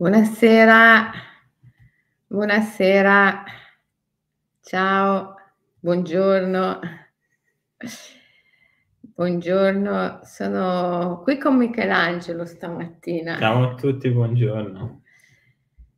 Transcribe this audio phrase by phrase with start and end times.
[0.00, 1.10] Buonasera,
[2.28, 3.42] buonasera,
[4.60, 5.34] ciao,
[5.80, 6.78] buongiorno.
[9.00, 13.38] Buongiorno, sono qui con Michelangelo stamattina.
[13.38, 15.02] Ciao a tutti, buongiorno.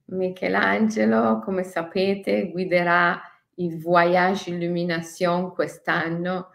[0.07, 3.21] Michelangelo, come sapete, guiderà
[3.57, 6.53] il Voyage Illumination quest'anno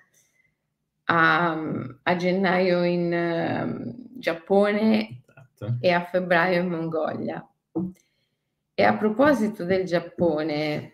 [1.04, 1.52] a,
[2.02, 5.25] a gennaio in uh, Giappone
[5.58, 5.78] Esatto.
[5.80, 7.48] e a febbraio in Mongolia.
[8.74, 10.92] E a proposito del Giappone,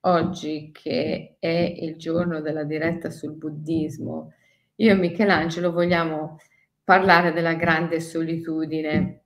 [0.00, 4.34] oggi che è il giorno della diretta sul buddismo,
[4.76, 6.38] io e Michelangelo vogliamo
[6.84, 9.20] parlare della grande solitudine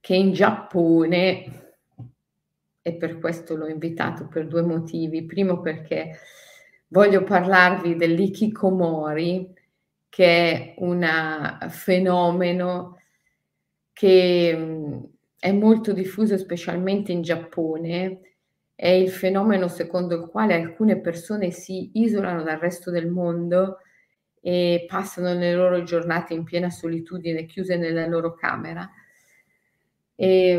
[0.00, 1.74] che in Giappone,
[2.82, 5.24] e per questo l'ho invitato per due motivi.
[5.24, 6.18] Primo perché
[6.88, 9.52] voglio parlarvi dell'ikikomori,
[10.16, 11.06] che è un
[11.68, 13.02] fenomeno
[13.92, 15.02] che
[15.38, 18.20] è molto diffuso specialmente in Giappone,
[18.74, 23.80] è il fenomeno secondo il quale alcune persone si isolano dal resto del mondo
[24.40, 28.90] e passano le loro giornate in piena solitudine, chiuse nella loro camera.
[30.14, 30.58] E,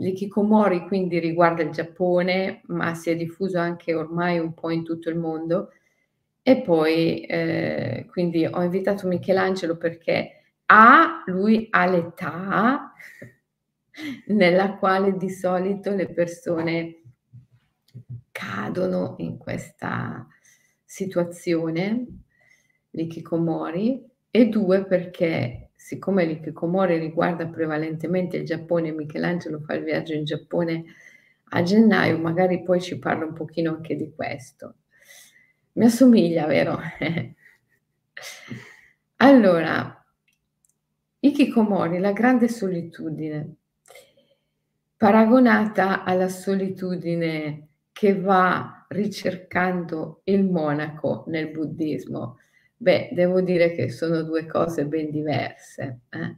[0.00, 5.10] l'ikikomori quindi riguarda il Giappone, ma si è diffuso anche ormai un po' in tutto
[5.10, 5.68] il mondo
[6.42, 12.92] e poi, eh, quindi ho invitato Michelangelo perché A, lui ha l'età
[14.28, 17.02] nella quale di solito le persone
[18.30, 20.26] cadono in questa
[20.84, 22.06] situazione,
[22.90, 30.24] l'ikikomori, e due perché siccome l'ikikomori riguarda prevalentemente il Giappone, Michelangelo fa il viaggio in
[30.24, 30.84] Giappone
[31.52, 34.76] a gennaio, magari poi ci parla un pochino anche di questo.
[35.80, 36.78] Mi assomiglia, vero?
[39.16, 40.04] allora,
[41.20, 43.54] Ikikomori, la grande solitudine,
[44.94, 52.36] paragonata alla solitudine che va ricercando il monaco nel buddismo.
[52.76, 56.00] Beh, devo dire che sono due cose ben diverse.
[56.10, 56.36] Eh?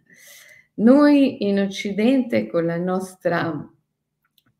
[0.75, 3.69] Noi in Occidente, con la nostra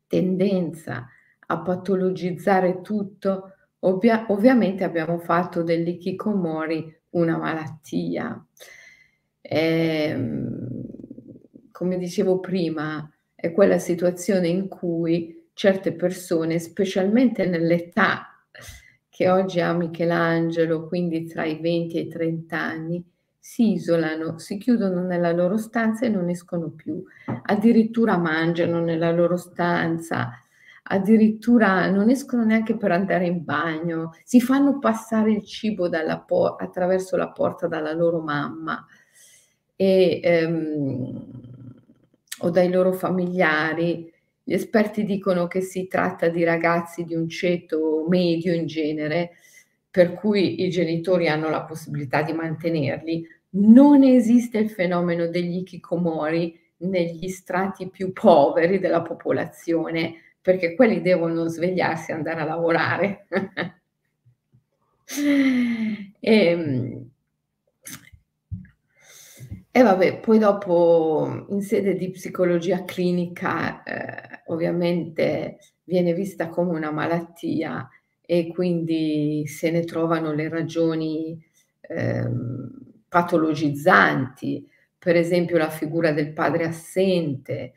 [0.07, 1.07] tendenza
[1.39, 3.52] a patologizzare tutto,
[3.85, 8.45] Ovvia- ovviamente abbiamo fatto dell'ikikomori una malattia.
[9.41, 10.67] E, ehm,
[11.71, 18.27] come dicevo prima, è quella situazione in cui certe persone, specialmente nell'età
[19.09, 23.03] che oggi ha Michelangelo, quindi tra i 20 e i 30 anni,
[23.37, 27.03] si isolano, si chiudono nella loro stanza e non escono più,
[27.43, 30.42] addirittura mangiano nella loro stanza,
[30.83, 35.89] addirittura non escono neanche per andare in bagno, si fanno passare il cibo
[36.25, 38.85] por- attraverso la porta dalla loro mamma
[39.75, 41.41] e, ehm,
[42.39, 44.11] o dai loro familiari.
[44.43, 49.31] Gli esperti dicono che si tratta di ragazzi di un ceto medio in genere,
[49.89, 53.25] per cui i genitori hanno la possibilità di mantenerli.
[53.51, 61.47] Non esiste il fenomeno degli ikikomori negli strati più poveri della popolazione, perché quelli devono
[61.47, 63.25] svegliarsi e andare a lavorare.
[65.05, 67.09] e, ehm,
[69.71, 76.91] e vabbè, poi dopo in sede di psicologia clinica eh, ovviamente viene vista come una
[76.91, 77.89] malattia
[78.21, 81.41] e quindi se ne trovano le ragioni
[81.81, 82.29] eh,
[83.07, 84.67] patologizzanti,
[84.97, 87.73] per esempio la figura del padre assente,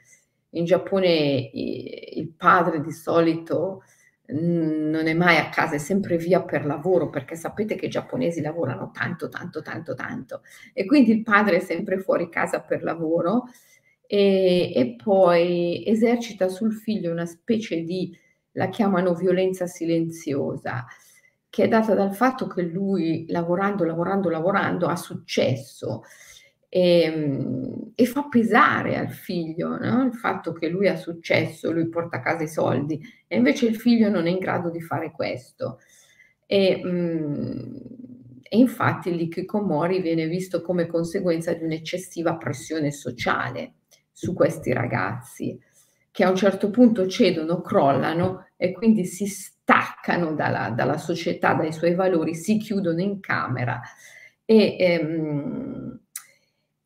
[0.57, 3.83] in Giappone il padre di solito
[4.29, 8.41] non è mai a casa, è sempre via per lavoro, perché sapete che i giapponesi
[8.41, 10.43] lavorano tanto, tanto, tanto, tanto.
[10.73, 13.45] E quindi il padre è sempre fuori casa per lavoro
[14.07, 18.17] e, e poi esercita sul figlio una specie di,
[18.53, 20.87] la chiamano violenza silenziosa,
[21.49, 26.03] che è data dal fatto che lui, lavorando, lavorando, lavorando, ha successo
[26.69, 30.05] e, ehm, e fa pesare al figlio no?
[30.05, 33.77] il fatto che lui ha successo, lui porta a casa i soldi e invece il
[33.77, 35.79] figlio non è in grado di fare questo.
[36.47, 37.77] E, mh, mm,
[38.49, 43.75] e infatti l'ikikomori viene visto come conseguenza di un'eccessiva pressione sociale
[44.13, 45.59] su questi ragazzi
[46.17, 51.73] che a un certo punto cedono, crollano e quindi si staccano dalla, dalla società, dai
[51.75, 53.79] suoi valori, si chiudono in camera
[54.47, 55.86] e, ehm,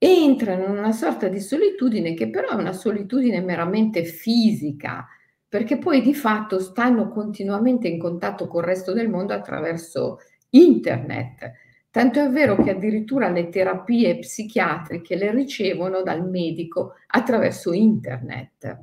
[0.02, 5.06] entrano in una sorta di solitudine che però è una solitudine meramente fisica,
[5.46, 10.18] perché poi di fatto stanno continuamente in contatto col resto del mondo attraverso
[10.50, 11.52] internet,
[11.90, 18.78] Tanto è vero che addirittura le terapie psichiatriche le ricevono dal medico attraverso internet,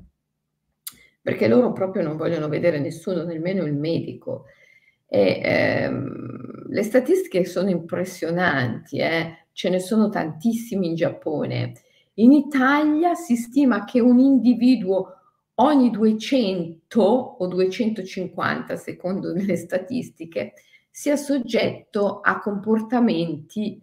[1.21, 4.47] perché loro proprio non vogliono vedere nessuno, nemmeno il medico.
[5.07, 9.46] E, ehm, le statistiche sono impressionanti, eh?
[9.57, 11.73] Ce ne sono tantissimi in Giappone.
[12.15, 15.15] In Italia si stima che un individuo
[15.55, 20.53] ogni 200 o 250, secondo le statistiche,
[20.91, 23.81] sia soggetto a comportamenti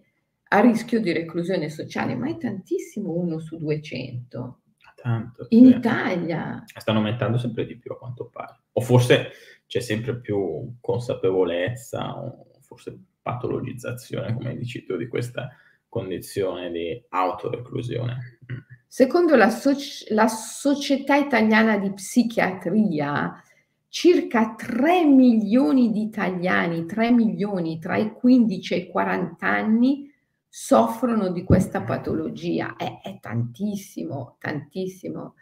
[0.50, 4.60] a rischio di reclusione sociale, ma è tantissimo uno su 200.
[4.94, 5.76] Tanto, In sì.
[5.76, 6.62] Italia.
[6.66, 8.60] Stanno aumentando sempre di più a quanto pare.
[8.74, 9.30] O forse
[9.66, 15.48] c'è sempre più consapevolezza, o forse patologizzazione, come dici tu, di questa
[15.94, 18.40] condizione di autoreclusione.
[18.88, 23.40] Secondo la, soci- la Società Italiana di Psichiatria,
[23.88, 30.12] circa 3 milioni di italiani, 3 milioni tra i 15 e i 40 anni,
[30.48, 32.74] soffrono di questa patologia.
[32.74, 35.34] È, è tantissimo, tantissimo.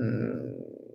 [0.00, 0.88] Mm.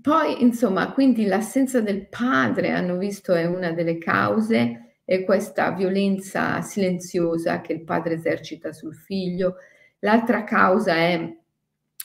[0.00, 6.62] Poi, insomma, quindi l'assenza del padre, hanno visto, è una delle cause, e questa violenza
[6.62, 9.56] silenziosa che il padre esercita sul figlio.
[9.98, 11.36] L'altra causa è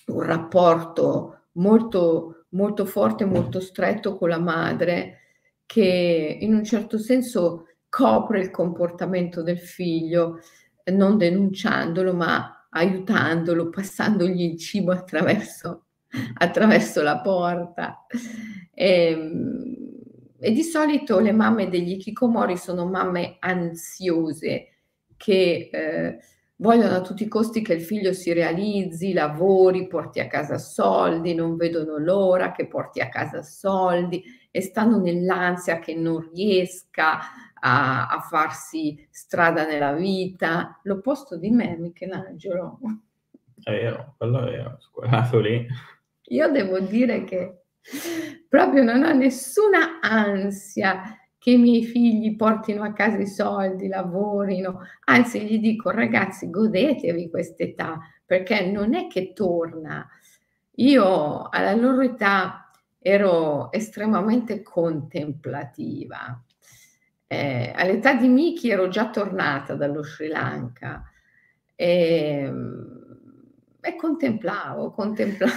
[0.08, 5.20] un rapporto molto, molto forte, molto stretto con la madre,
[5.66, 10.42] che in un certo senso copre il comportamento del figlio,
[10.92, 15.86] non denunciandolo, ma aiutandolo, passandogli il cibo attraverso,
[16.40, 18.06] attraverso la porta.
[18.74, 19.97] E, ehm,
[20.40, 24.68] e, di solito le mamme degli Kikomori sono mamme ansiose
[25.16, 26.20] che eh,
[26.58, 31.34] vogliono a tutti i costi che il figlio si realizzi, lavori, porti a casa soldi,
[31.34, 37.20] non vedono l'ora che porti a casa soldi e stanno nell'ansia che non riesca
[37.60, 40.80] a, a farsi strada nella vita.
[40.84, 42.80] L'opposto di me, Michelangelo.
[43.64, 45.66] È vero, quello è vero, squadrato lì.
[46.30, 47.62] Io devo dire che
[48.48, 54.82] proprio non ho nessuna ansia che i miei figli portino a casa i soldi, lavorino,
[55.06, 60.06] anzi gli dico ragazzi godetevi quest'età perché non è che torna.
[60.80, 62.70] Io alla loro età
[63.00, 66.44] ero estremamente contemplativa.
[67.26, 71.04] Eh, all'età di Miki ero già tornata dallo Sri Lanka
[71.76, 72.52] e,
[73.80, 75.54] e contemplavo, contemplavo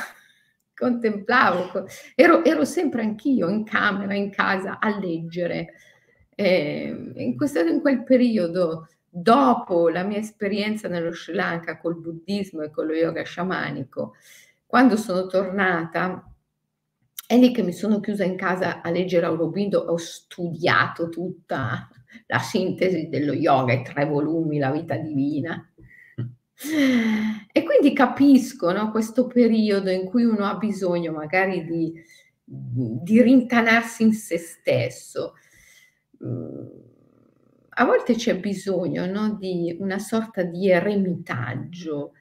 [0.81, 5.75] contemplavo, ero, ero sempre anch'io in camera, in casa a leggere.
[6.35, 12.62] Eh, in, questo, in quel periodo, dopo la mia esperienza nello Sri Lanka col buddismo
[12.62, 14.15] e con lo yoga sciamanico,
[14.65, 16.25] quando sono tornata,
[17.26, 21.88] è lì che mi sono chiusa in casa a leggere Aurobindo, ho studiato tutta
[22.26, 25.70] la sintesi dello yoga, i tre volumi, la vita divina.
[27.53, 31.93] E quindi capisco no, questo periodo in cui uno ha bisogno magari di,
[32.45, 35.35] di rintanarsi in se stesso.
[36.23, 36.67] Mm,
[37.71, 42.12] a volte c'è bisogno no, di una sorta di eremitaggio.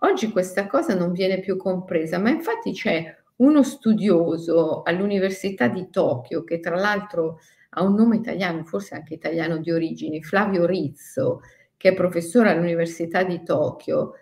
[0.00, 6.44] Oggi questa cosa non viene più compresa, ma infatti c'è uno studioso all'Università di Tokyo,
[6.44, 7.38] che tra l'altro
[7.70, 11.40] ha un nome italiano, forse anche italiano di origini, Flavio Rizzo,
[11.76, 14.14] che è professore all'Università di Tokyo,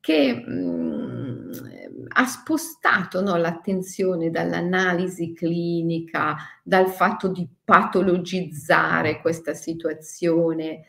[0.00, 1.50] che mh, mm,
[2.08, 10.86] ha spostato no, l'attenzione dall'analisi clinica, dal fatto di patologizzare questa situazione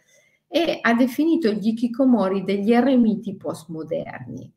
[0.48, 4.52] e ha definito gli Kikomori degli eremiti postmoderni.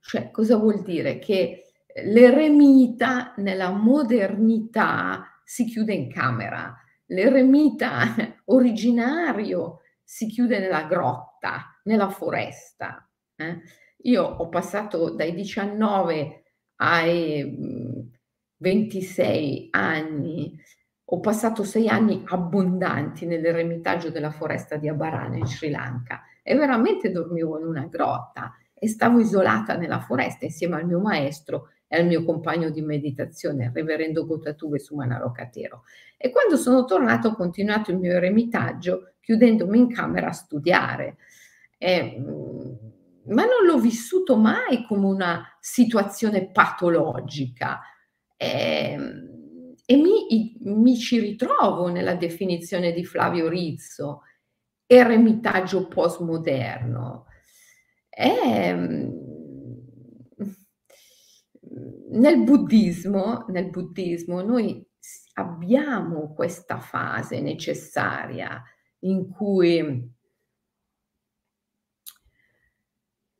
[0.00, 1.18] Cioè, cosa vuol dire?
[1.18, 1.72] Che
[2.04, 8.14] l'eremita nella modernità si chiude in camera, l'eremita
[8.46, 13.10] originario si chiude nella grotta, nella foresta.
[13.34, 13.60] Eh?
[14.02, 16.44] Io ho passato dai 19
[16.76, 18.08] ai
[18.56, 20.56] 26 anni,
[21.06, 27.10] ho passato sei anni abbondanti nell'eremitaggio della foresta di Abarana in Sri Lanka e veramente
[27.10, 32.06] dormivo in una grotta e stavo isolata nella foresta insieme al mio maestro e al
[32.06, 35.84] mio compagno di meditazione, il reverendo Gotatuve Sumanarokatero.
[36.18, 41.16] E quando sono tornato ho continuato il mio eremitaggio chiudendomi in camera a studiare.
[41.78, 47.80] Eh, ma non l'ho vissuto mai come una situazione patologica
[48.36, 48.96] eh,
[49.84, 54.22] e mi, mi, ci ritrovo nella definizione di Flavio Rizzo,
[54.86, 57.26] eremitaggio postmoderno.
[58.10, 59.25] Eh,
[62.16, 64.84] nel buddismo, nel buddismo noi
[65.34, 68.62] abbiamo questa fase necessaria
[69.00, 70.10] in cui,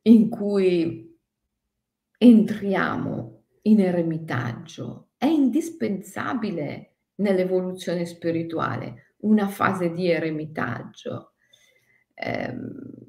[0.03, 1.19] in cui
[2.17, 5.09] entriamo in eremitaggio.
[5.17, 11.33] È indispensabile nell'evoluzione spirituale una fase di eremitaggio.
[12.13, 13.05] Ehm,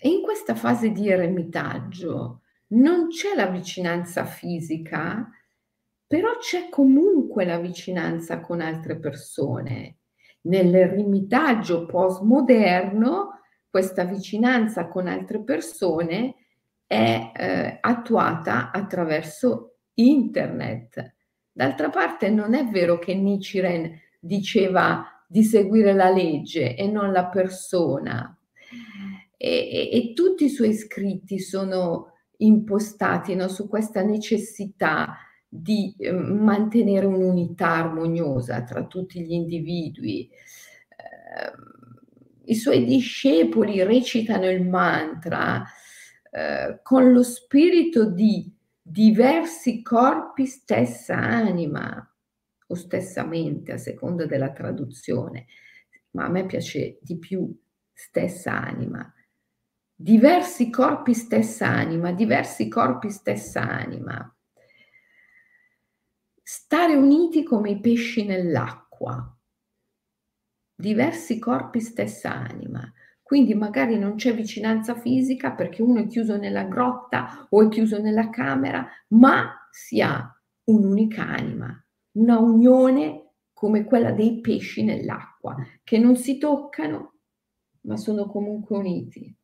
[0.00, 5.30] e in questa fase di eremitaggio non c'è la vicinanza fisica,
[6.06, 9.98] però c'è comunque la vicinanza con altre persone.
[10.42, 16.34] Nell'eremitaggio postmoderno questa vicinanza con altre persone
[16.86, 21.14] è eh, attuata attraverso internet.
[21.52, 27.26] D'altra parte non è vero che Nichiren diceva di seguire la legge e non la
[27.26, 28.34] persona.
[29.36, 35.16] E, e, e tutti i suoi scritti sono impostati no, su questa necessità
[35.48, 40.28] di eh, mantenere un'unità armoniosa tra tutti gli individui.
[40.28, 41.52] Eh,
[42.44, 45.64] I suoi discepoli recitano il mantra
[46.30, 52.02] eh, con lo spirito di diversi corpi, stessa anima
[52.70, 55.46] o stessa mente, a seconda della traduzione,
[56.12, 57.50] ma a me piace di più
[57.92, 59.10] stessa anima.
[60.00, 64.32] Diversi corpi, stessa anima, diversi corpi, stessa anima.
[66.40, 69.36] Stare uniti come i pesci nell'acqua.
[70.72, 72.92] Diversi corpi, stessa anima.
[73.20, 78.00] Quindi magari non c'è vicinanza fisica perché uno è chiuso nella grotta o è chiuso
[78.00, 80.32] nella camera, ma si ha
[80.66, 87.14] un'unica anima, una unione come quella dei pesci nell'acqua, che non si toccano,
[87.80, 89.37] ma sono comunque uniti.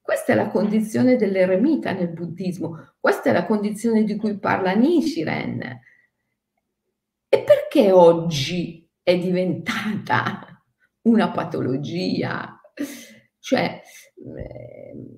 [0.00, 5.80] Questa è la condizione dell'eremita nel buddismo, questa è la condizione di cui parla Nichiren.
[7.28, 10.62] E perché oggi è diventata
[11.02, 12.60] una patologia?
[13.38, 13.80] Cioè,
[14.16, 15.16] ehm,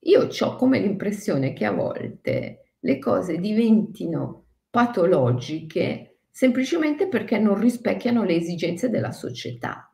[0.00, 8.24] io ho come l'impressione che a volte le cose diventino patologiche semplicemente perché non rispecchiano
[8.24, 9.92] le esigenze della società.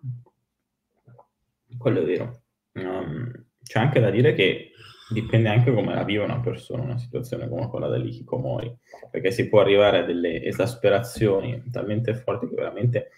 [1.77, 2.43] Quello è vero.
[2.73, 3.38] Um,
[3.69, 4.73] c'è anche da dire che
[5.11, 8.75] dipende anche come la vive una persona, una situazione come quella dell'Hikikomori,
[9.11, 13.11] perché si può arrivare a delle esasperazioni talmente forti che veramente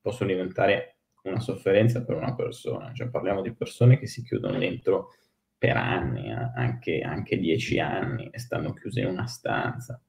[0.00, 5.14] possono diventare una sofferenza per una persona, cioè parliamo di persone che si chiudono dentro
[5.58, 10.00] per anni, eh, anche, anche dieci anni, e stanno chiuse in una stanza.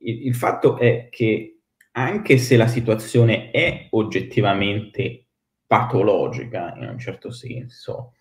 [0.00, 1.60] Il, il fatto è che
[1.92, 5.26] anche se la situazione è oggettivamente
[5.66, 8.14] patologica in un certo senso,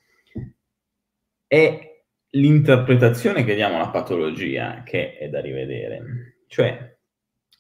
[1.48, 6.44] è l'interpretazione che diamo alla patologia che è da rivedere.
[6.48, 6.98] Cioè,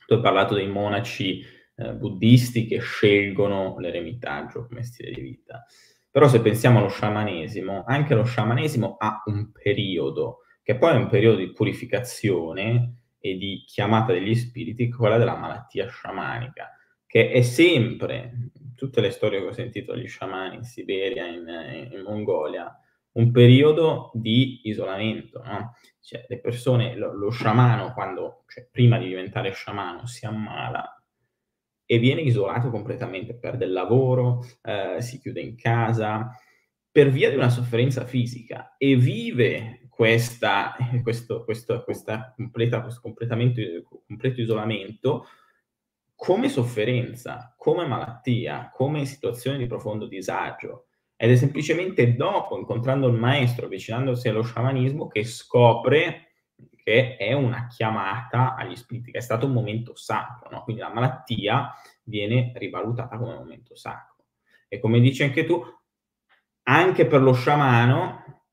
[0.05, 1.43] tu hai parlato dei monaci
[1.75, 5.65] eh, buddisti che scelgono l'eremitaggio come stile di vita.
[6.09, 11.07] Però se pensiamo allo sciamanesimo, anche lo sciamanesimo ha un periodo, che poi è un
[11.07, 16.71] periodo di purificazione e di chiamata degli spiriti, quella della malattia sciamanica,
[17.05, 21.47] che è sempre, tutte le storie che ho sentito degli sciamani in Siberia, in,
[21.91, 22.75] in Mongolia,
[23.17, 25.75] un periodo di isolamento, no?
[25.99, 31.03] Cioè, le persone, lo, lo sciamano, quando, cioè, prima di diventare sciamano, si ammala
[31.85, 36.29] e viene isolato completamente, perde il lavoro, eh, si chiude in casa
[36.91, 44.41] per via di una sofferenza fisica e vive questa, questo, questo, questa completa, questo completo
[44.41, 45.25] isolamento
[46.15, 50.86] come sofferenza, come malattia, come situazione di profondo disagio.
[51.19, 56.27] Ed è semplicemente dopo, incontrando il maestro, avvicinandosi allo sciamanismo, che scopre
[56.87, 60.63] che è una chiamata agli spiriti, che è stato un momento sacro, no?
[60.63, 64.23] quindi la malattia viene rivalutata come un momento sacro.
[64.69, 65.61] E come dici anche tu,
[66.63, 68.43] anche per lo sciamano,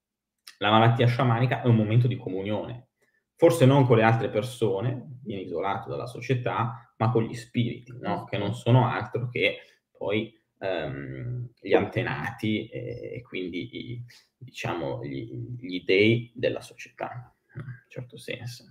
[0.58, 2.88] la malattia sciamanica è un momento di comunione,
[3.36, 8.24] forse non con le altre persone, viene isolato dalla società, ma con gli spiriti, no?
[8.24, 9.58] che non sono altro che
[9.96, 14.04] poi ehm, gli antenati e, e quindi i,
[14.36, 18.64] diciamo gli, gli dei della società in un certo senso.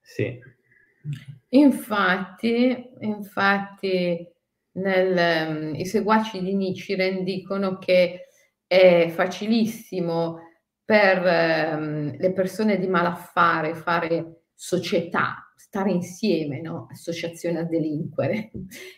[0.00, 0.38] Sì.
[1.50, 4.28] Infatti, infatti
[4.72, 8.28] nel, um, i seguaci di Nichiren dicono che
[8.66, 10.40] è facilissimo
[10.84, 16.86] per um, le persone di malaffare fare società, stare insieme, no?
[16.90, 18.50] associazione a delinquere.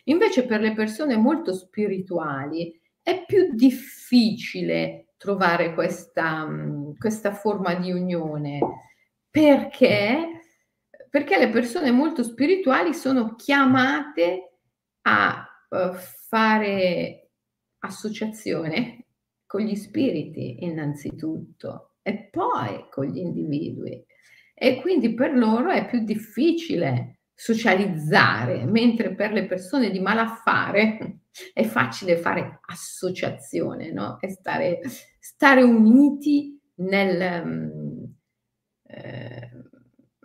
[0.05, 6.47] Invece per le persone molto spirituali è più difficile trovare questa,
[6.97, 8.59] questa forma di unione
[9.29, 10.39] perché
[11.09, 14.59] perché le persone molto spirituali sono chiamate
[15.01, 17.31] a uh, fare
[17.79, 19.05] associazione
[19.45, 24.05] con gli spiriti innanzitutto e poi con gli individui.
[24.61, 31.21] E quindi per loro è più difficile socializzare, mentre per le persone di malaffare
[31.53, 34.19] è facile fare associazione, no?
[34.19, 34.81] E stare,
[35.17, 38.03] stare uniti nel, mm,
[38.87, 39.49] eh,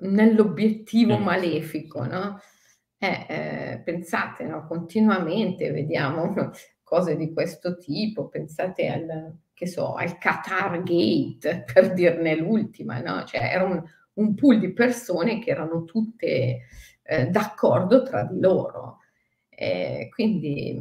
[0.01, 1.23] nell'obiettivo mm.
[1.23, 2.41] malefico, no?
[2.99, 4.67] Eh, eh, pensate, no?
[4.67, 6.35] continuamente vediamo
[6.83, 13.23] cose di questo tipo, pensate al, che so, al Qatar Gate, per dirne l'ultima, no?
[13.23, 13.81] Cioè era un,
[14.15, 16.61] un pool di persone che erano tutte
[17.03, 18.99] eh, d'accordo tra di loro.
[19.49, 20.81] Eh, quindi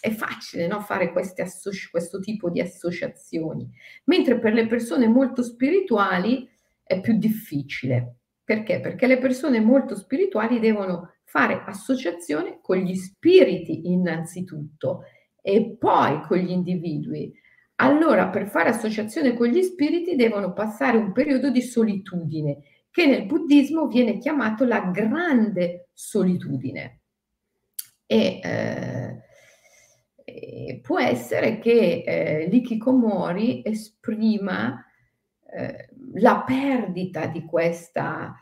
[0.00, 3.68] è facile no, fare associ- questo tipo di associazioni,
[4.04, 6.48] mentre per le persone molto spirituali
[6.82, 8.16] è più difficile.
[8.44, 8.80] Perché?
[8.80, 15.04] Perché le persone molto spirituali devono fare associazione con gli spiriti innanzitutto
[15.40, 17.32] e poi con gli individui.
[17.76, 22.58] Allora, per fare associazione con gli spiriti devono passare un periodo di solitudine,
[22.90, 27.00] che nel buddismo viene chiamato la grande solitudine.
[28.06, 29.22] E, eh,
[30.82, 34.84] può essere che eh, l'Ikikomori esprima
[35.56, 38.34] eh, la perdita di questa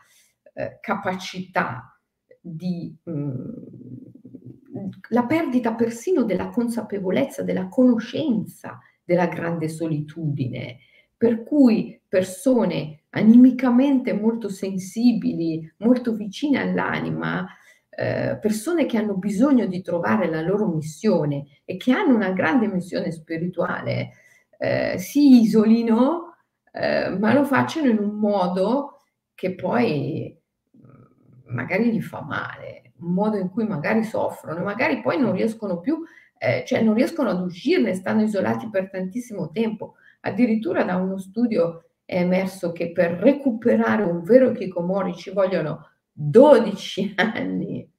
[0.53, 1.99] eh, capacità
[2.39, 10.77] di mh, mm, la perdita persino della consapevolezza, della conoscenza della grande solitudine,
[11.15, 17.47] per cui persone animicamente molto sensibili, molto vicine all'anima,
[17.89, 22.67] eh, persone che hanno bisogno di trovare la loro missione e che hanno una grande
[22.67, 24.13] missione spirituale,
[24.57, 26.35] eh, si isolino,
[26.71, 29.01] eh, ma lo facciano in un modo
[29.35, 30.35] che poi
[30.77, 35.79] mm, magari gli fa male, un modo in cui magari soffrono, magari poi non riescono
[35.79, 36.01] più,
[36.43, 39.95] eh, cioè non riescono ad uscirne, stanno isolati per tantissimo tempo.
[40.21, 47.13] Addirittura da uno studio è emerso che per recuperare un vero Kikomori ci vogliono 12
[47.33, 47.89] anni.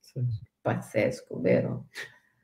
[0.00, 0.20] Sì.
[0.60, 1.86] Pazzesco, vero?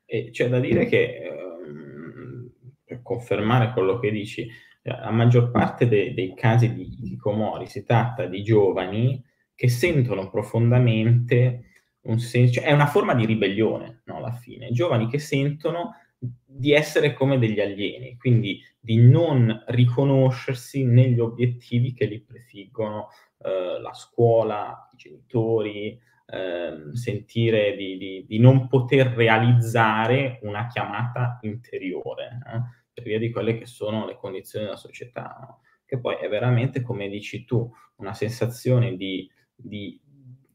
[0.04, 1.20] E c'è da dire che,
[1.66, 2.48] um,
[2.84, 4.48] per confermare quello che dici,
[4.82, 9.20] la maggior parte de- dei casi di Kikomori si tratta di giovani
[9.56, 11.73] che sentono profondamente
[12.04, 16.72] un senso, cioè è una forma di ribellione, no, alla fine, giovani che sentono di
[16.72, 23.92] essere come degli alieni, quindi di non riconoscersi negli obiettivi che li prefiggono eh, la
[23.92, 32.74] scuola, i genitori, eh, sentire di, di, di, non poter realizzare una chiamata interiore, no?
[32.92, 35.60] per via di quelle che sono le condizioni della società, no?
[35.84, 40.00] che poi è veramente, come dici tu, una sensazione di, di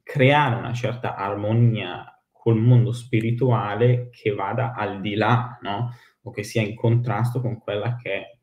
[0.09, 5.91] creare una certa armonia col mondo spirituale che vada al di là, no?
[6.23, 8.39] o che sia in contrasto con quella che è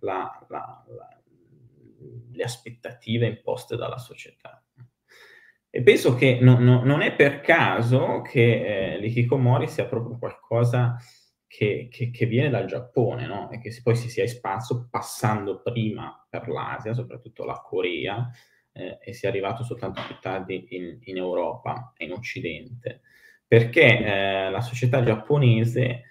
[0.00, 1.20] la, la, la
[2.32, 4.64] le aspettative imposte dalla società.
[5.68, 10.96] E penso che no, no, non è per caso che eh, l'ikikomori sia proprio qualcosa
[11.46, 13.50] che, che, che viene dal Giappone, no?
[13.50, 18.26] E che poi si sia espanso passando prima per l'Asia, soprattutto la Corea,
[18.72, 23.02] eh, e sia arrivato soltanto più tardi in, in Europa e in Occidente.
[23.46, 26.02] Perché eh, la società giapponese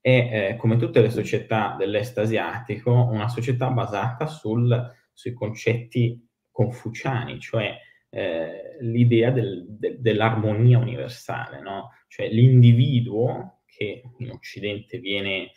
[0.00, 7.38] è, eh, come tutte le società dell'est asiatico, una società basata sul sui concetti confuciani,
[7.38, 7.78] cioè
[8.10, 11.90] eh, l'idea del, de, dell'armonia universale, no?
[12.08, 15.52] cioè l'individuo che in Occidente viene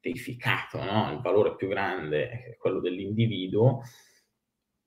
[0.00, 1.12] deificato, no?
[1.12, 3.82] il valore più grande è quello dell'individuo,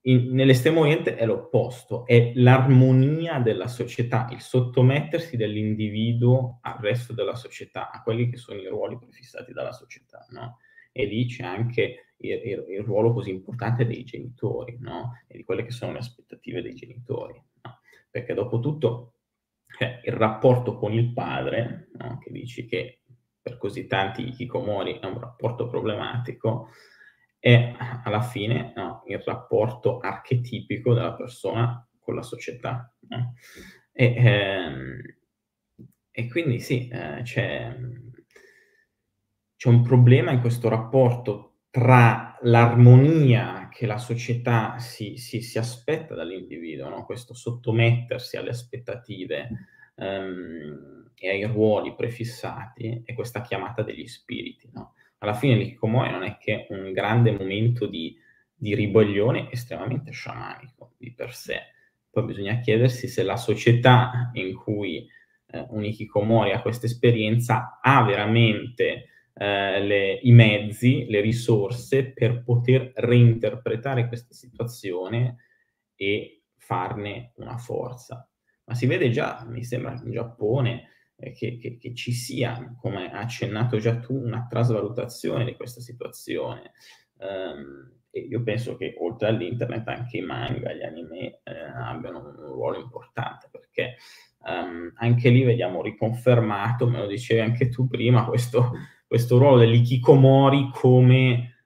[0.01, 7.35] in, nell'estremo oriente è l'opposto, è l'armonia della società, il sottomettersi dell'individuo al resto della
[7.35, 10.25] società, a quelli che sono i ruoli prefissati dalla società.
[10.29, 10.57] No?
[10.91, 15.21] E lì c'è anche il, il, il, ruolo così importante dei genitori, no?
[15.27, 17.79] E di quelle che sono le aspettative dei genitori, no?
[18.09, 19.13] Perché dopo tutto
[19.79, 22.17] eh, il rapporto con il padre, no?
[22.17, 23.01] che dici che
[23.41, 26.69] per così tanti Ikikomori è un rapporto problematico,
[27.39, 27.73] è
[28.03, 28.73] alla fine
[29.07, 32.93] il rapporto archetipico della persona con la società.
[33.91, 35.01] E, ehm,
[36.11, 37.75] e, quindi sì, eh, c'è,
[39.55, 46.15] c'è un problema in questo rapporto tra l'armonia che la società si, si, si aspetta
[46.15, 47.05] dall'individuo, no?
[47.05, 49.49] questo sottomettersi alle aspettative
[49.95, 54.69] um, e ai ruoli prefissati e questa chiamata degli spiriti.
[54.73, 54.95] No?
[55.19, 58.15] Alla fine l'Ikikomori non è che un grande momento di,
[58.53, 61.59] di ribellione estremamente sciamanico di per sé,
[62.09, 65.07] poi bisogna chiedersi se la società in cui
[65.47, 72.43] eh, un Ikikomori ha questa esperienza ha veramente eh, le, i mezzi, le risorse per
[72.43, 75.37] poter reinterpretare questa situazione
[75.95, 78.27] e farne una forza.
[78.65, 83.21] Ma si vede già, mi sembra, in Giappone che, che, che, ci sia, come hai
[83.21, 86.71] accennato già tu, una trasvalutazione di questa situazione.
[87.17, 92.53] Um, e io penso che oltre all'internet anche i manga, gli anime eh, abbiano un
[92.53, 93.97] ruolo importante perché
[94.45, 98.71] um, anche lì vediamo riconfermato, me lo dicevi anche tu prima, questo,
[99.05, 101.57] questo ruolo dell'ikikomori come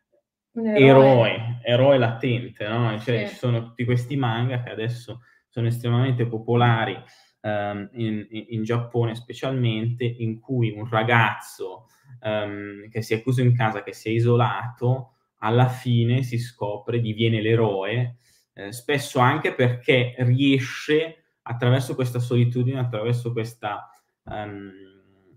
[0.54, 0.76] eroe.
[0.76, 3.00] eroe, eroe latente, no?
[3.00, 3.34] Cioè sì.
[3.34, 6.98] ci sono tutti questi manga che adesso sono estremamente popolari
[7.43, 11.88] um, in, in, Giappone specialmente, in cui un ragazzo
[12.21, 17.01] um, che si è chiuso in casa, che si è isolato, alla fine si scopre,
[17.01, 18.17] diviene l'eroe,
[18.53, 23.89] eh, spesso anche perché riesce attraverso questa solitudine, attraverso questa
[24.23, 24.71] um,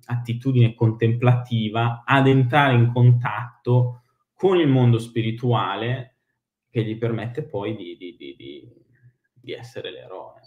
[0.05, 6.19] attitudine contemplativa, ad entrare in contatto con il mondo spirituale
[6.71, 8.71] che gli permette poi di, di, di,
[9.33, 10.41] di essere l'eroe.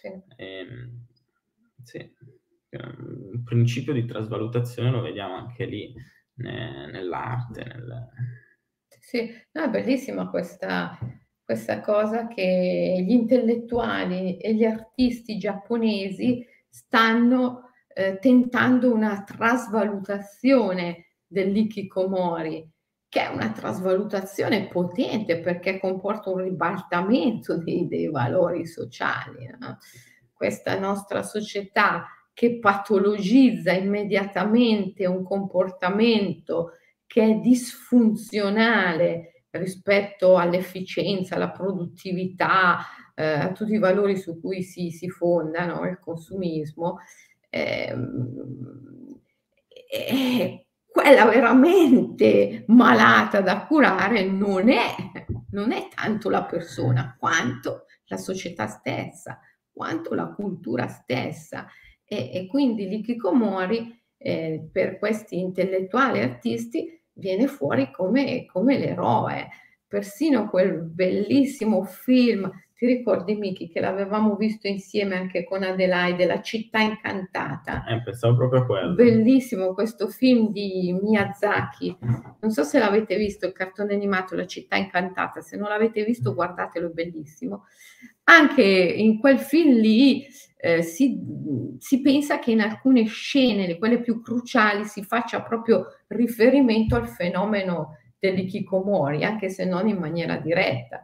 [0.00, 0.22] Sì.
[0.36, 1.06] Ehm,
[1.84, 2.14] sì.
[2.70, 5.92] Un principio di trasvalutazione lo vediamo anche lì
[6.34, 7.64] ne, nell'arte.
[7.64, 8.08] Nel...
[8.88, 10.96] Sì, no, è bellissima questa,
[11.44, 22.66] questa cosa che gli intellettuali e gli artisti giapponesi stanno eh, tentando una trasvalutazione dell'ikikomori,
[23.10, 29.50] che è una trasvalutazione potente perché comporta un ribaltamento dei, dei valori sociali.
[29.58, 29.78] No?
[30.32, 42.78] Questa nostra società che patologizza immediatamente un comportamento che è disfunzionale rispetto all'efficienza, alla produttività,
[43.16, 45.84] eh, a tutti i valori su cui si, si fonda no?
[45.84, 46.98] il consumismo,
[47.48, 47.92] eh,
[49.90, 54.94] eh, quella veramente malata da curare non è,
[55.50, 59.38] non è tanto la persona quanto la società stessa,
[59.70, 61.68] quanto la cultura stessa.
[62.04, 69.48] E, e quindi l'Ikikomori eh, per questi intellettuali artisti viene fuori come, come l'eroe.
[69.86, 72.50] Persino quel bellissimo film
[72.80, 77.84] ti ricordi Miki che l'avevamo visto insieme anche con Adelaide, La città incantata?
[77.84, 78.94] Eh, pensavo proprio a quello.
[78.94, 81.94] Bellissimo questo film di Miyazaki.
[82.40, 85.42] Non so se l'avete visto, il cartone animato La città incantata.
[85.42, 87.66] Se non l'avete visto, guardatelo, è bellissimo.
[88.24, 91.20] Anche in quel film lì eh, si,
[91.76, 97.98] si pensa che in alcune scene, quelle più cruciali, si faccia proprio riferimento al fenomeno
[98.18, 101.02] dell'ikikomori, anche se non in maniera diretta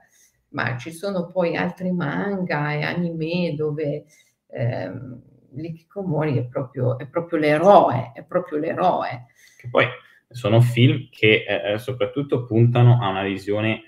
[0.56, 4.06] ma ci sono poi altri manga e anime dove
[4.46, 9.26] ehm, l'Ikikomori è proprio, è proprio l'eroe, è proprio l'eroe.
[9.58, 9.86] Che poi
[10.30, 13.82] sono film che eh, eh, soprattutto puntano a una visione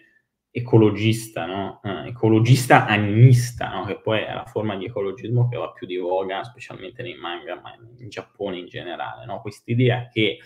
[0.50, 1.80] ecologista, no?
[1.82, 3.86] eh, ecologista animista, no?
[3.86, 7.58] che poi è la forma di ecologismo che va più di voga, specialmente nei manga,
[7.62, 9.24] ma in Giappone in generale.
[9.24, 9.40] No?
[9.40, 10.38] Quest'idea che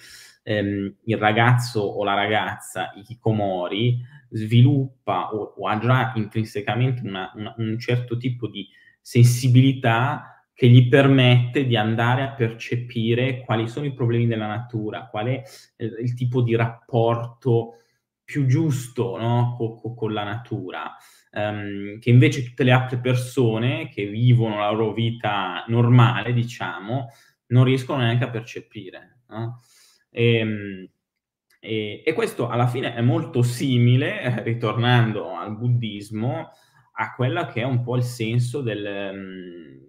[0.44, 7.54] ehm, il ragazzo o la ragazza Ikikomori sviluppa o, o ha già intrinsecamente una, una,
[7.58, 8.66] un certo tipo di
[9.00, 15.26] sensibilità che gli permette di andare a percepire quali sono i problemi della natura, qual
[15.26, 15.42] è
[15.76, 17.78] eh, il tipo di rapporto
[18.22, 19.54] più giusto no?
[19.56, 20.94] con, con, con la natura,
[21.32, 27.08] um, che invece tutte le altre persone che vivono la loro vita normale, diciamo,
[27.48, 29.22] non riescono neanche a percepire.
[29.28, 29.60] No?
[30.10, 30.88] E, ehm,
[31.64, 36.50] e, e, questo alla fine è molto simile, ritornando al buddismo,
[36.94, 39.82] a quella che è un po' il senso del, mm,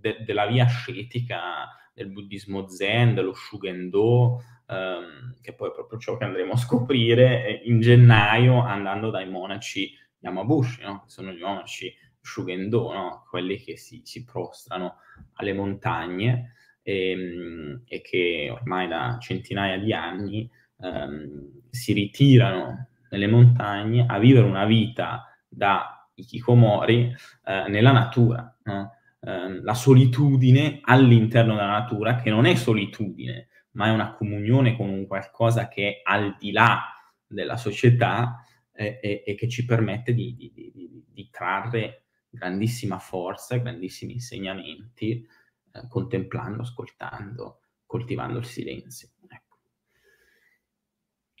[0.00, 6.16] de, della via ascetica del buddismo zen, dello Shugendo, ehm, che poi è proprio ciò
[6.16, 11.02] che andremo a scoprire eh, in gennaio andando dai monaci Yamabushi, no?
[11.04, 13.24] che sono gli monaci Shugendo, no?
[13.30, 14.96] quelli che si, si prostrano
[15.34, 23.26] alle montagne e, ehm, e che ormai da centinaia di anni ehm, si ritirano nelle
[23.26, 28.92] montagne a vivere una vita da ikikomori eh, nella natura, no?
[29.20, 34.88] eh, la solitudine all'interno della natura, che non è solitudine, ma è una comunione con
[34.88, 36.82] un qualcosa che è al di là
[37.26, 43.56] della società eh, e, e, che ci permette di, di, di, di, trarre grandissima forza,
[43.56, 45.26] grandissimi insegnamenti,
[45.72, 49.08] eh, contemplando, ascoltando, coltivando il silenzio.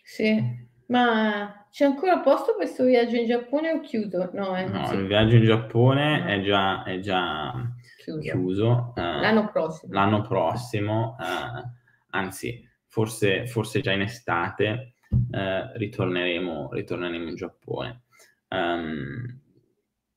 [0.08, 0.40] Sì,
[0.86, 4.30] ma c'è ancora posto questo viaggio in Giappone o chiuso?
[4.34, 4.94] No, eh, no sì.
[4.94, 6.26] il viaggio in Giappone no.
[6.26, 7.52] è già, è già
[7.98, 8.20] chiuso.
[8.20, 9.92] chiuso eh, l'anno prossimo.
[9.92, 11.70] L'anno prossimo, eh,
[12.10, 14.94] anzi, forse, forse, già in estate
[15.32, 18.02] eh, ritorneremo, ritorneremo, in Giappone.
[18.50, 19.40] Um,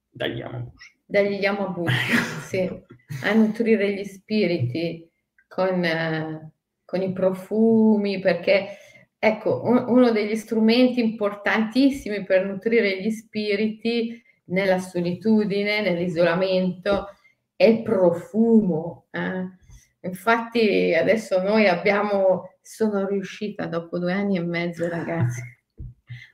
[0.07, 0.97] dagli Yamabushi.
[1.03, 2.13] Dagli Yamabushi,
[2.45, 2.83] sì.
[3.23, 5.09] A nutrire gli spiriti
[5.47, 6.51] con, eh,
[6.85, 8.77] con i profumi, perché
[9.21, 17.07] Ecco, uno degli strumenti importantissimi per nutrire gli spiriti nella solitudine, nell'isolamento,
[17.53, 19.07] è il profumo.
[19.11, 20.07] Eh?
[20.07, 25.41] Infatti adesso noi abbiamo, sono riuscita dopo due anni e mezzo ragazzi,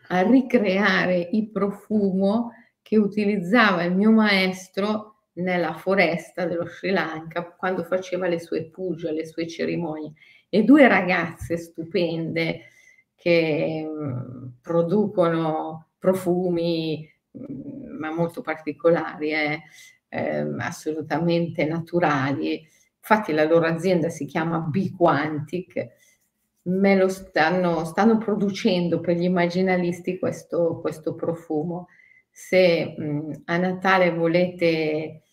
[0.10, 2.52] a ricreare il profumo
[2.84, 9.12] che utilizzava il mio maestro nella foresta dello Sri Lanka quando faceva le sue puja,
[9.12, 10.14] le sue cerimonie.
[10.50, 12.70] E due ragazze stupende,
[13.26, 19.62] che mh, producono profumi mh, ma molto particolari, eh,
[20.10, 22.64] eh, assolutamente naturali.
[23.00, 25.88] Infatti la loro azienda si chiama B-Quantic,
[26.64, 31.88] me lo stanno, stanno producendo per gli immaginalisti questo, questo profumo.
[32.30, 35.24] Se mh, a Natale volete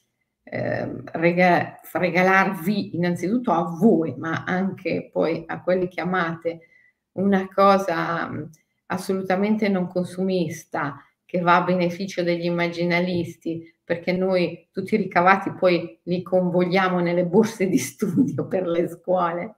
[0.45, 6.69] eh, rega- regalarvi innanzitutto a voi, ma anche poi a quelli che amate
[7.13, 8.45] una cosa mm,
[8.87, 15.99] assolutamente non consumista che va a beneficio degli immaginalisti, perché noi tutti i ricavati poi
[16.05, 19.57] li convogliamo nelle borse di studio per le scuole.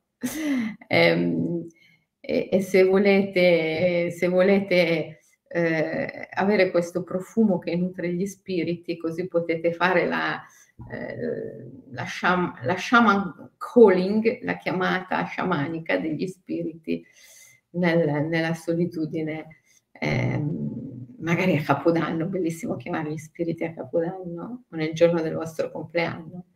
[0.87, 1.67] Ehm,
[2.21, 9.27] e, e, se volete, se volete eh, avere questo profumo che nutre gli spiriti, così
[9.29, 10.41] potete fare la,
[10.91, 17.05] eh, la, sham, la shaman calling, la chiamata sciamanica degli spiriti
[17.75, 19.47] nel, nella solitudine,
[19.93, 20.43] eh,
[21.19, 26.47] magari a Capodanno, bellissimo chiamare gli spiriti a Capodanno o nel giorno del vostro compleanno.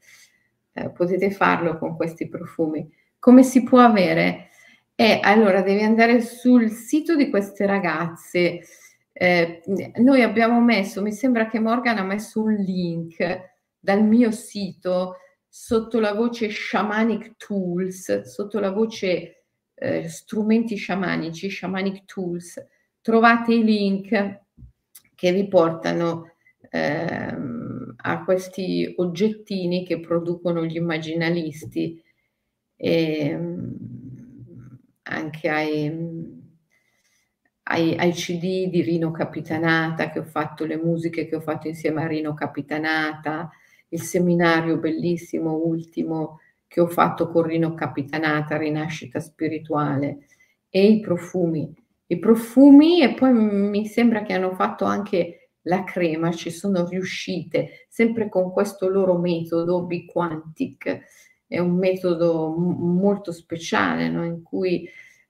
[0.73, 2.89] Eh, potete farlo con questi profumi.
[3.19, 4.49] Come si può avere?
[4.95, 8.61] E allora devi andare sul sito di queste ragazze.
[9.13, 9.63] Eh,
[9.97, 13.17] noi abbiamo messo, mi sembra che Morgan ha messo un link
[13.79, 15.17] dal mio sito
[15.49, 19.38] sotto la voce Shamanic Tools, sotto la voce
[19.79, 22.65] eh, strumenti sciamanici, shamanic tools,
[23.01, 24.41] trovate i link
[25.15, 26.33] che vi portano
[26.71, 32.03] ehm, a questi oggettini che producono gli immaginalisti
[32.77, 33.77] e ehm,
[35.03, 35.91] anche ai,
[37.65, 42.03] ai, ai, CD di Rino Capitanata che ho fatto, le musiche che ho fatto insieme
[42.03, 43.51] a Rino Capitanata,
[43.89, 50.27] il seminario bellissimo ultimo che ho fatto con Rino Capitanata, Rinascita Spirituale,
[50.71, 51.75] e i profumi.
[52.07, 57.87] I profumi e poi mi sembra che hanno fatto anche la crema, ci sono riuscite,
[57.89, 61.01] sempre con questo loro metodo B-Quantic,
[61.47, 64.25] è un metodo m- molto speciale no?
[64.25, 64.89] in cui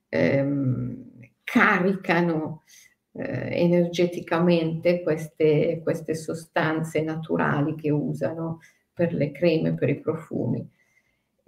[0.09, 1.05] ehm,
[1.43, 2.63] caricano
[3.13, 8.59] eh, energeticamente queste, queste sostanze naturali che usano
[8.93, 10.65] per le creme, per i profumi.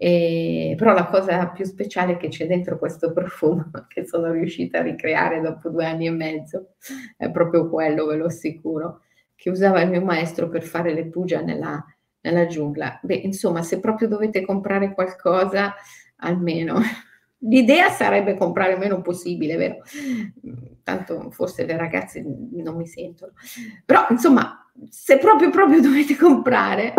[0.03, 4.81] E, però la cosa più speciale che c'è dentro questo profumo che sono riuscita a
[4.81, 6.69] ricreare dopo due anni e mezzo
[7.15, 9.01] è proprio quello, ve lo assicuro,
[9.35, 11.85] che usava il mio maestro per fare le pugia nella,
[12.21, 12.99] nella giungla.
[13.03, 15.75] Beh, insomma, se proprio dovete comprare qualcosa,
[16.15, 16.79] almeno
[17.45, 19.83] l'idea sarebbe comprare il meno possibile, vero?
[20.81, 23.33] Tanto forse le ragazze non mi sentono.
[23.85, 26.93] Però, insomma, se proprio, proprio dovete comprare,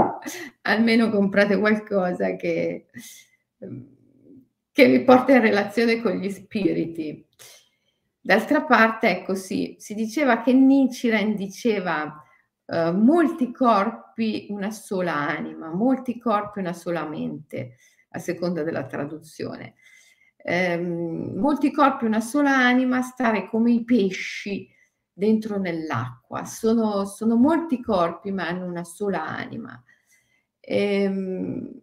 [0.62, 2.86] almeno comprate qualcosa che,
[4.70, 7.26] che vi porta in relazione con gli spiriti.
[8.20, 12.22] D'altra parte, ecco sì, si diceva che Nichiren diceva
[12.64, 17.76] uh, molti corpi, una sola anima, molti corpi, una sola mente,
[18.10, 19.74] a seconda della traduzione.
[20.44, 24.68] Um, molti corpi, una sola anima, stare come i pesci
[25.12, 26.44] dentro nell'acqua.
[26.44, 29.82] Sono, sono molti corpi, ma hanno una sola anima.
[30.60, 31.80] Ehm...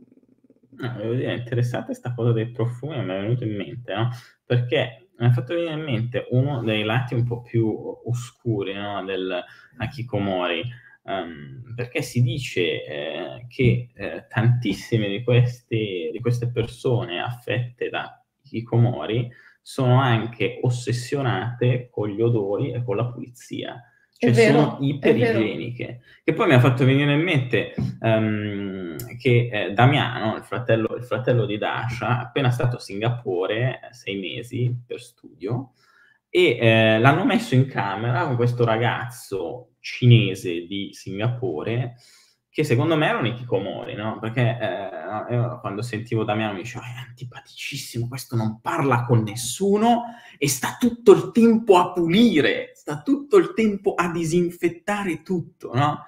[0.72, 4.10] No, devo dire, è interessante questa cosa dei profumi, mi è venuto in mente, no?
[4.46, 7.68] Perché mi ha fatto venire in mente uno dei lati un po' più
[8.06, 9.04] oscuri no?
[9.04, 9.44] del
[9.78, 10.64] Akikomori,
[11.04, 18.24] um, perché si dice eh, che eh, tantissime di, questi, di queste persone affette da
[18.44, 19.30] Hikikomori
[19.62, 23.84] sono anche ossessionate con gli odori e con la pulizia.
[24.18, 26.02] Cioè vero, sono iperigieniche.
[26.24, 31.06] Che poi mi ha fatto venire in mente um, che eh, Damiano, il fratello, il
[31.06, 35.72] fratello, di Dasha, appena stato a Singapore, sei mesi per studio,
[36.30, 41.96] e eh, l'hanno messo in camera con questo ragazzo cinese di Singapore
[42.60, 44.20] che secondo me era un Ikikomori, no?
[44.20, 50.04] Perché eh, quando sentivo Damiano mi diceva è antipaticissimo, questo non parla con nessuno
[50.38, 56.00] e sta tutto il tempo a pulire, sta tutto il tempo a disinfettare tutto, no?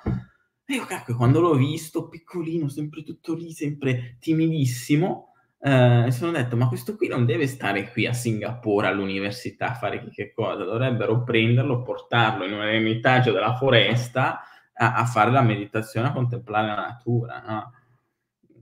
[0.65, 6.57] E io cacchio, quando l'ho visto, piccolino, sempre tutto lì, sempre timidissimo, eh, sono detto,
[6.57, 11.23] ma questo qui non deve stare qui a Singapore all'università a fare che cosa, dovrebbero
[11.23, 14.41] prenderlo, portarlo in un eremitaggio della foresta
[14.73, 17.73] a, a, fare la meditazione, a contemplare la natura, no?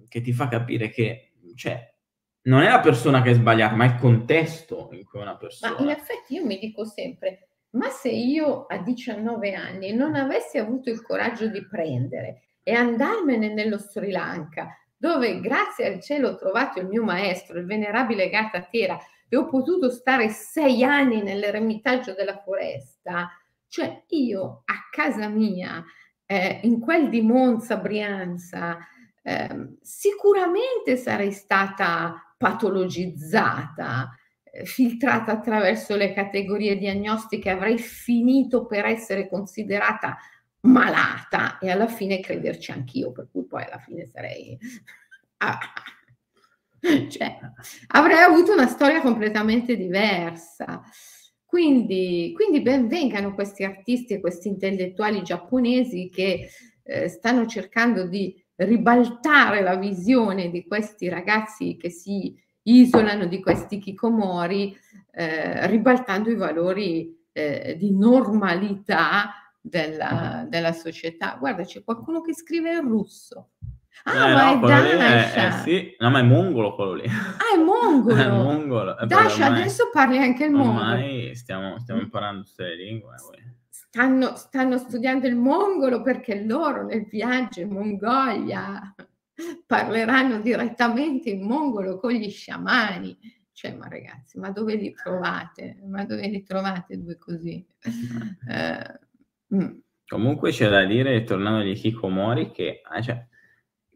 [0.07, 1.93] Che ti fa capire che, cioè,
[2.43, 5.73] non è la persona che è sbagliata, ma il contesto in cui una persona...
[5.73, 10.57] Ma in effetti io mi dico sempre, ma se io a 19 anni non avessi
[10.57, 16.35] avuto il coraggio di prendere e andarmene nello Sri Lanka, dove grazie al cielo ho
[16.35, 22.13] trovato il mio maestro, il venerabile Gata Tera, e ho potuto stare sei anni nell'eremitaggio
[22.13, 23.29] della foresta,
[23.67, 25.83] cioè io a casa mia,
[26.31, 28.77] eh, in quel di Monza, Brianza,
[29.23, 39.27] eh, sicuramente sarei stata patologizzata, eh, filtrata attraverso le categorie diagnostiche, avrei finito per essere
[39.27, 40.19] considerata
[40.61, 44.57] malata e alla fine crederci anch'io, per cui poi alla fine sarei...
[45.41, 45.57] Ah,
[47.09, 47.39] cioè,
[47.87, 50.83] avrei avuto una storia completamente diversa.
[51.49, 56.47] Quindi, quindi ben vengano questi artisti e questi intellettuali giapponesi che
[56.83, 63.79] eh, stanno cercando di ribaltare la visione di questi ragazzi che si isolano, di questi
[63.79, 64.77] kikomori,
[65.09, 71.35] eh, ribaltando i valori eh, di normalità della, della società.
[71.39, 73.53] Guarda, c'è qualcuno che scrive in russo.
[74.03, 75.33] Ah, eh, ma no, è Dasha.
[75.33, 75.95] È, è, sì.
[75.99, 77.07] No, ma è mongolo quello lì.
[77.07, 78.15] Ah, è mongolo.
[78.21, 78.97] è mongolo.
[78.97, 80.79] Eh, Dasha, ormai, adesso parli anche il mongolo.
[80.79, 83.15] Ormai stiamo, stiamo imparando le lingue.
[83.69, 88.93] Stanno, stanno, studiando il mongolo perché loro nel viaggio in Mongolia
[89.65, 93.17] parleranno direttamente in mongolo con gli sciamani.
[93.51, 95.79] Cioè, ma ragazzi, ma dove li trovate?
[95.85, 97.65] Ma dove li trovate due così?
[98.49, 99.07] Eh,
[99.53, 99.79] Mm.
[100.07, 103.27] Comunque c'è da dire, tornando agli hikikomori, che ah, cioè,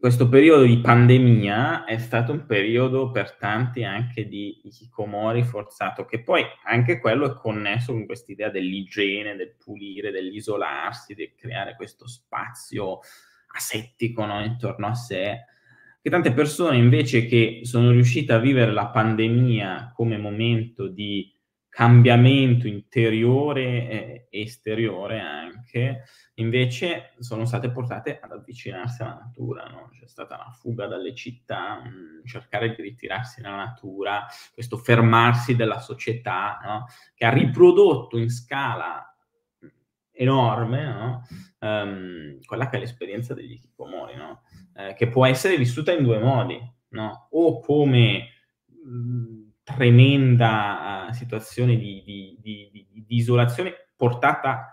[0.04, 6.22] questo periodo di pandemia è stato un periodo per tanti anche di hikikomori forzato, che
[6.22, 12.98] poi anche quello è connesso con quest'idea dell'igiene, del pulire, dell'isolarsi, di creare questo spazio
[13.54, 15.46] asettico no, intorno a sé
[16.02, 21.33] che tante persone invece che sono riuscite a vivere la pandemia come momento di
[21.74, 29.88] cambiamento interiore e esteriore anche, invece sono state portate ad avvicinarsi alla natura, no?
[29.90, 35.80] c'è stata una fuga dalle città, mm, cercare di ritirarsi nella natura, questo fermarsi della
[35.80, 36.86] società, no?
[37.12, 39.12] che ha riprodotto in scala
[40.12, 41.22] enorme no?
[41.58, 44.14] um, quella che è l'esperienza degli hikikomori,
[44.76, 46.56] eh, che può essere vissuta in due modi,
[47.30, 48.28] o come...
[48.84, 49.33] Mh, mm,
[49.64, 54.72] tremenda uh, situazione di, di, di, di, isolazione portata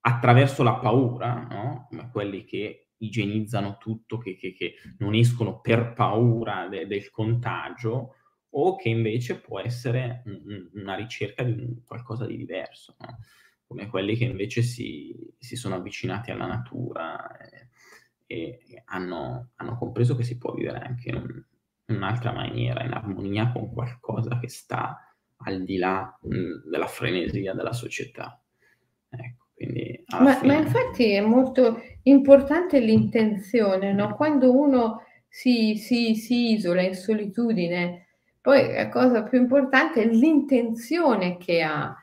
[0.00, 1.88] attraverso la paura, no?
[2.12, 8.14] quelli che igienizzano tutto, che, che, che non escono per paura de, del contagio,
[8.50, 13.18] o che invece può essere un, una ricerca di qualcosa di diverso, no?
[13.66, 17.68] come quelli che invece si, si sono avvicinati alla natura e,
[18.26, 21.44] e hanno, hanno, compreso che si può vivere anche in un,
[21.96, 24.98] un'altra maniera, in armonia con qualcosa che sta
[25.44, 28.40] al di là mh, mm, della frenesia della società.
[29.08, 30.54] Ecco, quindi ma, fine...
[30.54, 34.14] ma, infatti è molto importante l'intenzione, no?
[34.14, 38.06] quando uno si, si, si isola in solitudine,
[38.40, 41.94] poi la cosa più importante è l'intenzione che ha.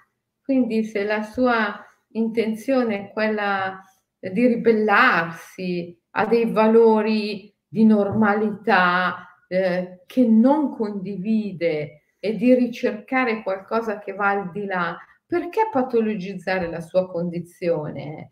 [0.41, 3.83] Quindi se la sua intenzione è quella
[4.19, 13.99] di ribellarsi a dei valori di normalità, eh, che non condivide e di ricercare qualcosa
[13.99, 18.29] che va al di là, perché patologizzare la sua condizione?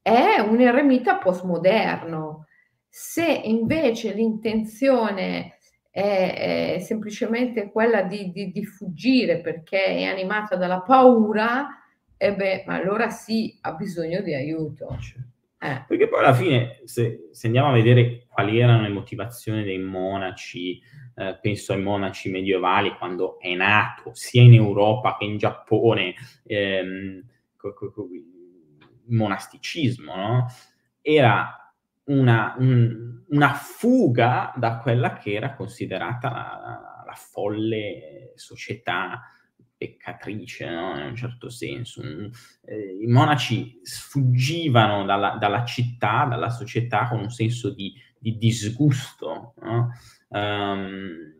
[0.00, 2.46] È un eremita postmoderno.
[2.88, 5.58] Se invece l'intenzione
[5.90, 11.68] è, è semplicemente quella di, di, di, fuggire perché è animata dalla paura,
[12.16, 14.96] e beh, allora sì, ha bisogno di aiuto.
[14.98, 15.28] Certo.
[15.62, 15.84] Eh.
[15.86, 20.80] Perché poi alla fine, se, se, andiamo a vedere quali erano le motivazioni dei monaci,
[21.14, 27.22] eh, penso ai monaci medievali, quando è nato sia in Europa che in Giappone ehm,
[28.10, 30.46] il monasticismo, no?
[31.02, 39.20] era una, un, una, fuga da quella che era considerata la, la folle società
[39.80, 40.98] peccatrice, no?
[40.98, 42.02] in un certo senso.
[42.02, 49.54] Eh, I monaci sfuggivano dalla, dalla, città, dalla società con un senso di, di disgusto,
[49.62, 49.88] no?
[50.28, 51.34] um,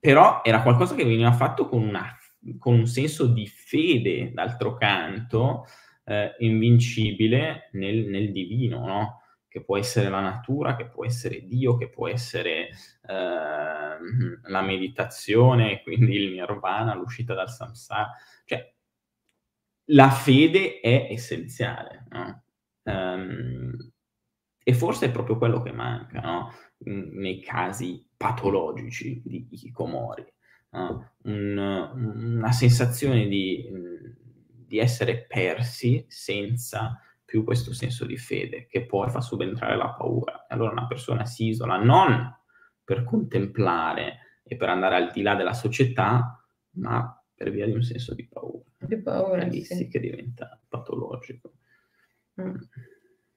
[0.00, 2.18] però era qualcosa che veniva fatto con, una,
[2.58, 5.66] con un senso di fede, d'altro canto,
[6.04, 9.21] eh, invincibile nel, nel divino, no?
[9.52, 13.96] Che può essere la natura, che può essere Dio, che può essere eh,
[14.44, 18.10] la meditazione, quindi il nirvana, l'uscita dal samsara.
[18.46, 18.74] Cioè,
[19.86, 22.44] la fede è essenziale, no?
[22.84, 23.92] um,
[24.64, 26.52] e forse è proprio quello che manca, no?
[26.78, 30.24] nei casi patologici di Hikikomori.
[30.70, 31.12] No?
[31.24, 33.68] Un, una sensazione di,
[34.66, 36.98] di essere persi senza
[37.32, 40.44] più questo senso di fede, che poi fa subentrare la paura.
[40.46, 42.30] E allora una persona si isola non
[42.84, 47.82] per contemplare e per andare al di là della società, ma per via di un
[47.82, 48.66] senso di paura.
[48.76, 49.62] Di paura, sì.
[49.62, 49.88] sì.
[49.88, 51.54] che diventa patologico.
[52.38, 52.56] Mm.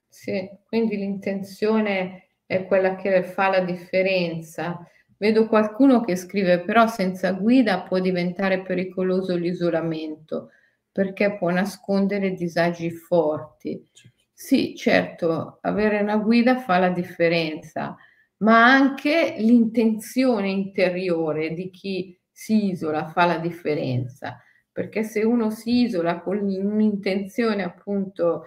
[0.06, 4.86] Sì, quindi l'intenzione è quella che fa la differenza.
[5.16, 10.50] Vedo qualcuno che scrive però senza guida può diventare pericoloso l'isolamento
[10.96, 13.86] perché può nascondere disagi forti.
[14.32, 17.94] Sì, certo, avere una guida fa la differenza,
[18.38, 24.42] ma anche l'intenzione interiore di chi si isola fa la differenza,
[24.72, 28.44] perché se uno si isola con un'intenzione appunto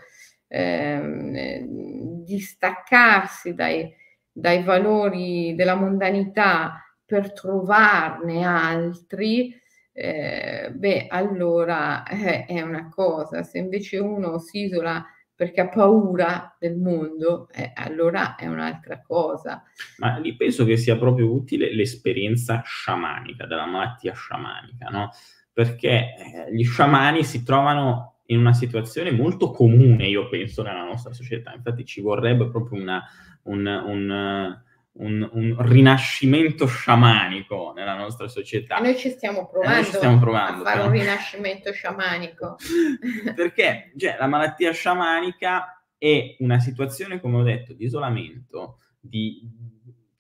[0.48, 3.94] eh, di staccarsi dai,
[4.32, 9.56] dai valori della mondanità per trovarne altri,
[10.02, 16.56] eh, beh, allora eh, è una cosa, se invece uno si isola perché ha paura
[16.58, 19.62] del mondo, eh, allora è un'altra cosa.
[19.98, 25.10] Ma lì penso che sia proprio utile l'esperienza sciamanica, della malattia sciamanica, no?
[25.52, 31.12] Perché eh, gli sciamani si trovano in una situazione molto comune, io penso, nella nostra
[31.12, 31.54] società.
[31.54, 33.04] Infatti ci vorrebbe proprio una,
[33.44, 34.62] un, un
[35.00, 38.78] un, un, rinascimento sciamanico nella nostra società.
[38.78, 40.90] E noi ci stiamo provando, ci stiamo provando a fare però.
[40.90, 42.58] un rinascimento sciamanico.
[43.36, 49.42] Perché cioè, la malattia sciamanica è una situazione, come ho detto, di isolamento, di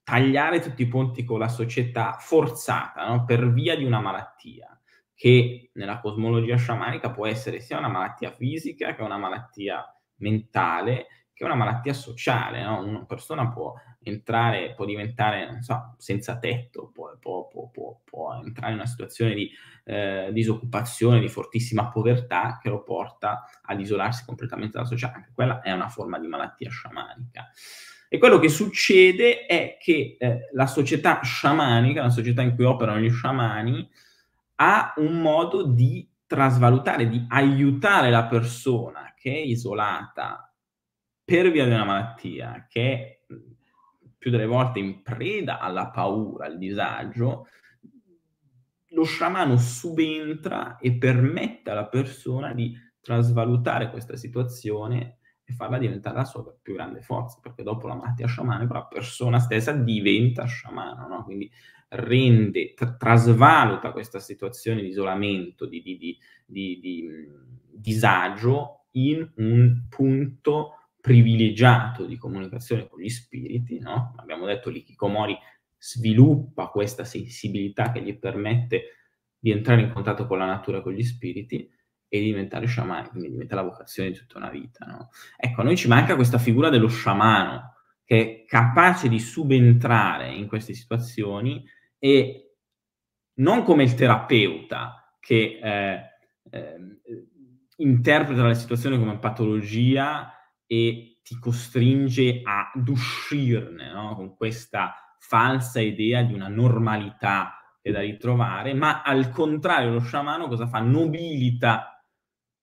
[0.04, 3.26] tagliare tutti i ponti con la società forzata no?
[3.26, 4.66] per via di una malattia
[5.14, 11.08] che nella cosmologia sciamanica può essere sia una malattia fisica che una malattia mentale
[11.40, 12.82] che una malattia sociale, no?
[12.82, 18.72] una persona può entrare, può diventare, non so, senza tetto, può, può, può, può entrare
[18.72, 19.52] in una situazione di
[19.86, 25.14] eh, disoccupazione, di fortissima povertà che lo porta ad isolarsi completamente dalla società.
[25.14, 27.52] Anche quella è una forma di malattia sciamanica.
[28.08, 33.00] E quello che succede è che eh, la società sciamanica, la società in cui operano
[33.00, 33.88] gli sciamani,
[34.56, 40.52] ha un modo di trasvalutare, di aiutare la persona che è isolata
[41.24, 43.19] per via di una malattia che
[44.20, 47.48] più delle volte in preda alla paura, al disagio,
[48.90, 56.26] lo sciamano subentra e permette alla persona di trasvalutare questa situazione e farla diventare la
[56.26, 61.24] sua più grande forza, perché dopo la malattia sciamanica la persona stessa diventa sciamano, no?
[61.24, 61.50] quindi
[61.90, 67.10] rende, tra- trasvaluta questa situazione di isolamento, di, di, di, di
[67.72, 70.74] disagio in un punto
[71.10, 74.14] privilegiato di comunicazione con gli spiriti, no?
[74.18, 75.36] Abbiamo detto l'Ikikomori
[75.76, 78.84] sviluppa questa sensibilità che gli permette
[79.40, 81.68] di entrare in contatto con la natura con gli spiriti
[82.08, 85.10] e di diventare sciamani, quindi diventa la vocazione di tutta una vita, no?
[85.36, 90.46] Ecco, a noi ci manca questa figura dello sciamano che è capace di subentrare in
[90.46, 91.66] queste situazioni
[91.98, 92.54] e
[93.40, 96.02] non come il terapeuta che eh,
[96.52, 96.78] eh,
[97.78, 100.34] interpreta la situazione come patologia
[100.72, 104.14] e ti costringe ad uscirne no?
[104.14, 110.48] con questa falsa idea di una normalità che da ritrovare, ma al contrario lo sciamano
[110.48, 110.80] cosa fa?
[110.80, 112.06] Nobilita,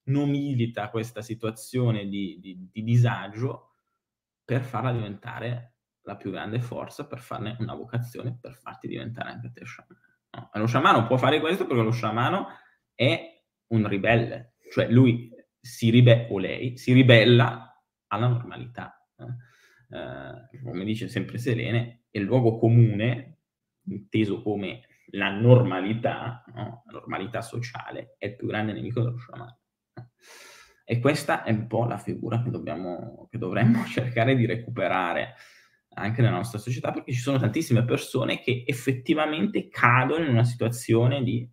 [0.04, 3.72] nobilita questa situazione di, di, di disagio
[4.44, 9.50] per farla diventare la più grande forza, per farne una vocazione, per farti diventare anche
[9.50, 10.00] te sciamano.
[10.30, 10.50] No?
[10.52, 12.46] Lo sciamano può fare questo perché lo sciamano
[12.94, 13.42] è
[13.72, 15.28] un ribelle, cioè lui
[15.61, 17.65] si ribella, o lei si ribella
[18.09, 19.09] alla normalità.
[19.88, 23.38] Eh, come dice sempre Selene, è il luogo comune,
[23.84, 26.82] inteso come la normalità, no?
[26.86, 29.59] la normalità sociale, è il più grande nemico dello sciamano.
[30.84, 35.34] E questa è un po' la figura che, dobbiamo, che dovremmo cercare di recuperare
[35.98, 41.22] anche nella nostra società, perché ci sono tantissime persone che effettivamente cadono in una situazione
[41.22, 41.48] di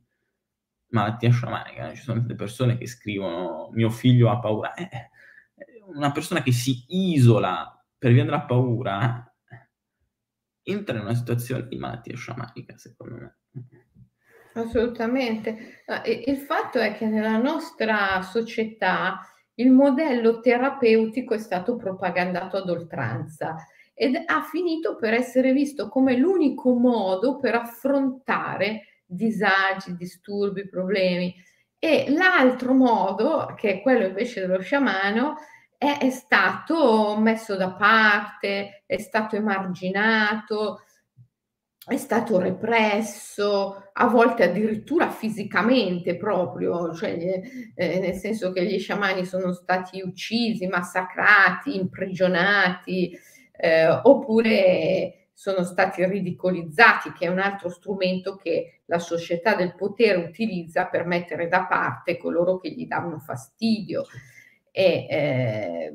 [0.90, 1.94] malattia sciamanica.
[1.94, 4.74] Ci sono delle persone che scrivono mio figlio ha paura.
[4.74, 5.10] Eh,
[5.88, 9.28] una persona che si isola per via della paura
[10.62, 13.38] entra in una situazione di malattia sciamanica, secondo me.
[14.54, 15.84] Assolutamente.
[16.26, 19.20] Il fatto è che nella nostra società
[19.56, 23.56] il modello terapeutico è stato propagandato ad oltranza
[23.94, 31.36] ed ha finito per essere visto come l'unico modo per affrontare disagi, disturbi, problemi.
[31.78, 35.36] E l'altro modo, che è quello invece dello sciamano,
[35.84, 40.84] è, è stato messo da parte, è stato emarginato,
[41.86, 47.42] è stato represso, a volte addirittura fisicamente proprio, cioè,
[47.76, 53.12] eh, nel senso che gli sciamani sono stati uccisi, massacrati, imprigionati,
[53.52, 60.24] eh, oppure sono stati ridicolizzati, che è un altro strumento che la società del potere
[60.24, 64.06] utilizza per mettere da parte coloro che gli danno fastidio.
[64.76, 65.94] E, eh,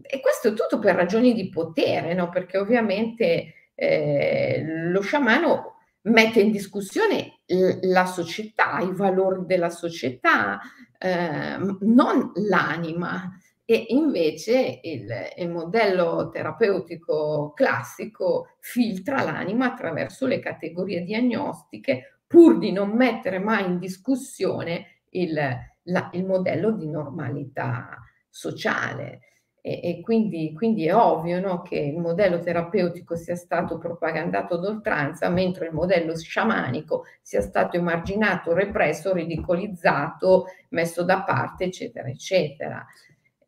[0.00, 2.30] e questo è tutto per ragioni di potere, no?
[2.30, 5.72] perché ovviamente eh, lo sciamano
[6.02, 7.40] mette in discussione
[7.82, 10.60] la società, i valori della società,
[10.98, 13.38] eh, non l'anima.
[13.66, 22.72] E invece il, il, modello terapeutico classico filtra l'anima attraverso le categorie diagnostiche pur di
[22.72, 25.38] non mettere mai in discussione il,
[25.84, 29.20] la, il modello di normalità sociale.
[29.60, 35.30] E, e quindi, quindi, è ovvio no, che il modello terapeutico sia stato propagandato d'oltranza,
[35.30, 42.84] mentre il modello sciamanico sia stato emarginato, represso, ridicolizzato, messo da parte, eccetera, eccetera.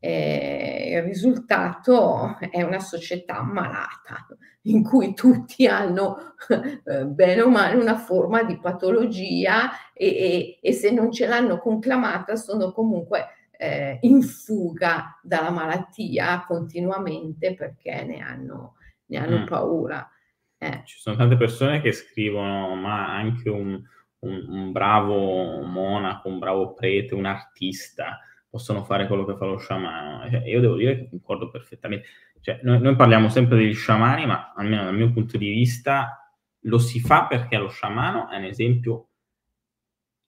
[0.09, 4.25] E il risultato è una società malata
[4.63, 6.37] in cui tutti hanno
[6.85, 11.59] eh, bene o male una forma di patologia e, e, e se non ce l'hanno
[11.59, 18.77] conclamata sono comunque eh, in fuga dalla malattia continuamente perché ne hanno,
[19.07, 19.47] ne hanno mm.
[19.47, 20.09] paura.
[20.57, 20.83] Eh.
[20.85, 23.83] Ci sono tante persone che scrivono, ma anche un,
[24.21, 28.21] un, un bravo monaco, un bravo prete, un artista
[28.57, 30.31] possono fare quello che fa lo sciamano.
[30.31, 32.09] Cioè, io devo dire che concordo perfettamente.
[32.41, 36.79] Cioè, noi, noi, parliamo sempre degli sciamani, ma almeno dal mio punto di vista lo
[36.79, 39.11] si fa perché lo sciamano è un esempio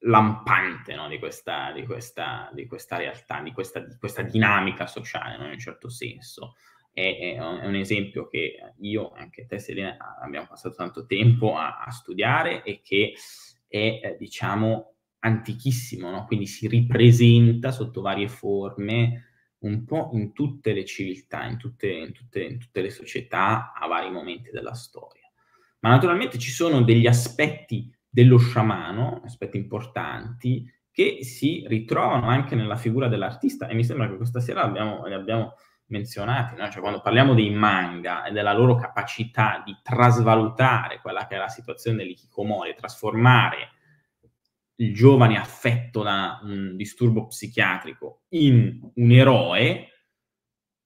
[0.00, 1.08] lampante no?
[1.08, 5.44] di, questa, di, questa, di, questa, realtà, di questa, di questa dinamica sociale, no?
[5.46, 6.54] in un certo senso.
[6.92, 11.90] È, è, un esempio che io, anche te Selena, abbiamo passato tanto tempo a, a
[11.90, 13.14] studiare e che
[13.66, 16.24] è, eh, diciamo, antichissimo, no?
[16.26, 19.24] quindi si ripresenta sotto varie forme
[19.60, 23.86] un po' in tutte le civiltà, in tutte, in tutte, in tutte le società a
[23.86, 25.28] vari momenti della storia.
[25.80, 32.76] Ma naturalmente ci sono degli aspetti dello sciamano, aspetti importanti, che si ritrovano anche nella
[32.76, 35.54] figura dell'artista e mi sembra che questa sera abbiamo, li abbiamo
[35.86, 36.68] menzionati, no?
[36.70, 41.48] cioè quando parliamo dei manga e della loro capacità di trasvalutare quella che è la
[41.48, 43.70] situazione dell'ikikomori, trasformare
[44.80, 49.70] il giovane affetto da un disturbo psichiatrico in un eroe,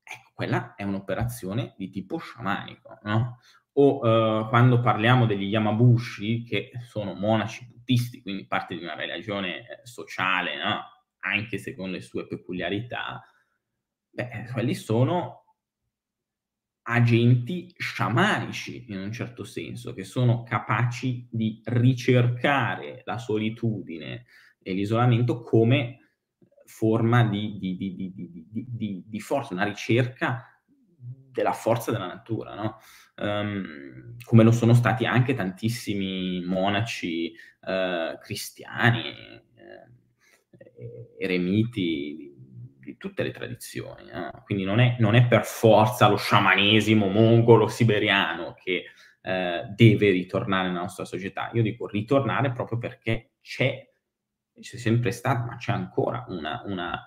[0.03, 3.39] ecco, quella è un'operazione di tipo sciamanico, no?
[3.75, 9.61] O uh, quando parliamo degli Yamabushi, che sono monaci buddisti, quindi parte di una religione
[9.61, 10.83] eh, sociale, no?
[11.25, 13.23] anche secondo le sue peculiarità,
[14.11, 15.42] beh, quelli sono
[16.83, 24.25] agenti sciamanici in un certo senso, che sono capaci di ricercare la solitudine
[24.61, 25.99] e l'isolamento come
[26.65, 30.61] forma di, di, di, di forza, una ricerca
[31.31, 32.79] della forza della natura, no?
[33.17, 39.09] um, come lo sono stati anche tantissimi monaci uh, cristiani,
[39.55, 42.32] eh, eremiti
[42.83, 44.09] di tutte le tradizioni.
[44.11, 44.43] Eh?
[44.45, 48.85] Quindi non è, non è, per forza lo sciamanesimo mongolo siberiano che
[49.23, 51.51] eh, deve ritornare nella nostra società.
[51.55, 53.89] Io dico ritornare proprio perché c'è,
[54.59, 57.01] c'è sempre stata, ma c'è ancora una, una,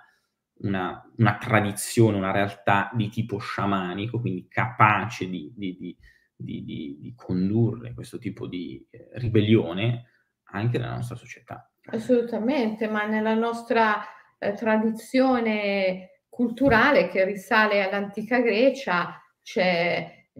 [0.59, 5.77] una, una tradizione, una realtà di tipo sciamanico, quindi capace di, di,
[6.35, 10.11] di, di condurre questo tipo di eh, ribellione
[10.51, 11.69] anche nella nostra società.
[11.87, 14.03] Assolutamente, ma nella nostra
[14.49, 19.21] eh, tradizione culturale che risale all'antica Grecia,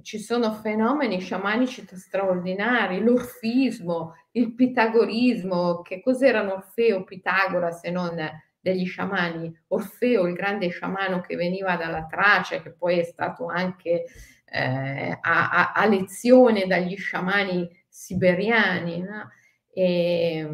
[0.01, 8.18] ci sono fenomeni sciamanici straordinari, l'orfismo, il pitagorismo, che cos'erano Orfeo, Pitagora se non
[8.60, 9.58] degli sciamani?
[9.68, 14.06] Orfeo, il grande sciamano che veniva dalla Tracia, che poi è stato anche
[14.45, 18.99] eh, a, a, a, lezione dagli sciamani siberiani.
[18.99, 19.30] No?
[19.72, 20.49] E,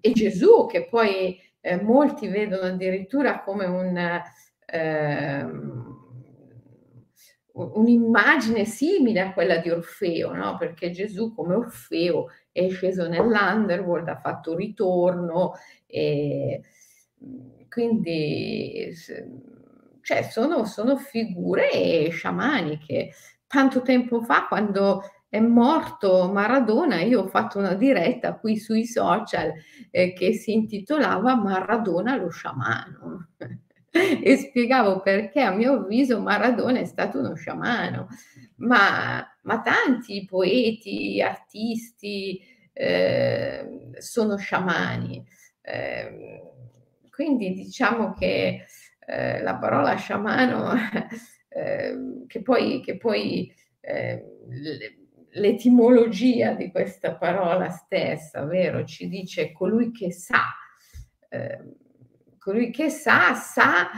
[0.00, 3.96] e Gesù, che poi eh, molti vedono addirittura come un,
[4.66, 5.46] eh,
[7.52, 10.56] un'immagine simile a quella di Orfeo, no?
[10.58, 15.52] perché Gesù come Orfeo è sceso nell'underworld, ha fatto ritorno,
[15.86, 16.60] e
[17.68, 18.92] quindi
[20.02, 23.12] cioè, sono, sono figure sciamaniche.
[23.46, 25.02] Tanto tempo fa, quando
[25.32, 29.50] è morto Maradona, io ho fatto una diretta qui sui social
[29.90, 33.28] eh, che si intitolava Maradona lo sciamano
[33.88, 38.08] e spiegavo perché a mio avviso Maradona è stato uno sciamano,
[38.56, 42.38] ma, ma tanti poeti, artisti
[42.74, 45.26] eh, sono sciamani.
[45.62, 46.42] Eh,
[47.10, 48.66] quindi diciamo che
[49.06, 50.74] eh, la parola sciamano,
[51.48, 54.20] ehm, che poi, che poi ehm,
[55.34, 58.84] l'etimologia di questa parola stessa, vero?
[58.84, 60.44] Ci dice colui che sa,
[61.28, 61.76] eh,
[62.38, 63.88] colui che sa, sa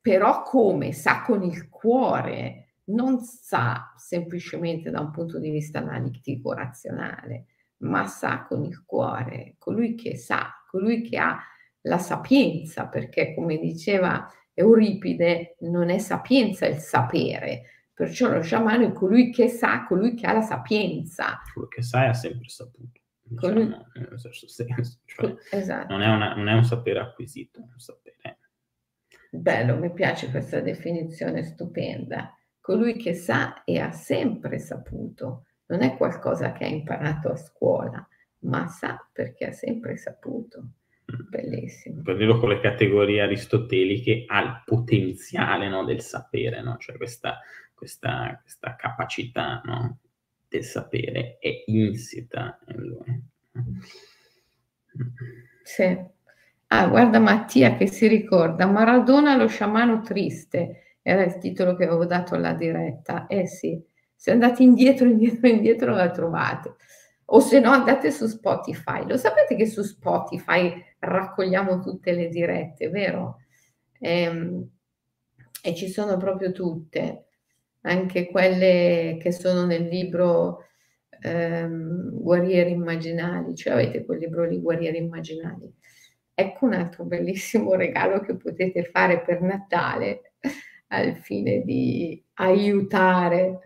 [0.00, 0.92] però come?
[0.92, 7.46] Sa con il cuore, non sa semplicemente da un punto di vista analitico razionale,
[7.78, 11.38] ma sa con il cuore, colui che sa, colui che ha
[11.82, 18.92] la sapienza, perché come diceva Euripide, non è sapienza il sapere, Perciò lo sciamano è
[18.92, 21.42] colui che sa, colui che ha la sapienza.
[21.52, 23.00] Colui che sa e ha sempre saputo.
[23.20, 23.68] Diciamo, colui...
[23.68, 24.46] nel senso,
[25.04, 25.92] cioè, esatto.
[25.92, 28.38] non, è una, non, è un sapere acquisito, è un sapere.
[29.32, 32.32] Bello, mi piace questa definizione stupenda.
[32.60, 38.08] Colui che sa e ha sempre saputo, non è qualcosa che ha imparato a scuola,
[38.42, 40.60] ma sa perché ha sempre saputo.
[41.10, 41.28] Mm.
[41.28, 42.02] Bellissimo.
[42.02, 46.76] Per dirlo con le categorie aristoteliche, ha il potenziale no, del sapere, no?
[46.78, 47.40] cioè questa
[47.78, 49.98] questa, questa capacità no,
[50.48, 53.22] del sapere è insita in lui.
[55.62, 56.16] Sì.
[56.70, 62.04] Ah, guarda Mattia che si ricorda, Maradona lo sciamano triste, era il titolo che avevo
[62.04, 63.26] dato alla diretta.
[63.26, 63.80] Eh sì,
[64.14, 66.74] se andate indietro, indietro, indietro la trovate.
[67.30, 69.06] O se no andate su Spotify.
[69.06, 73.38] Lo sapete che su Spotify raccogliamo tutte le dirette, vero?
[74.00, 74.68] Ehm,
[75.62, 77.27] e ci sono proprio tutte
[77.88, 80.66] anche quelle che sono nel libro
[81.22, 85.72] ehm, Guerrieri immaginali, cioè avete quel libro lì, Guerrieri immaginali.
[86.34, 90.34] Ecco un altro bellissimo regalo che potete fare per Natale
[90.88, 93.60] al fine di aiutare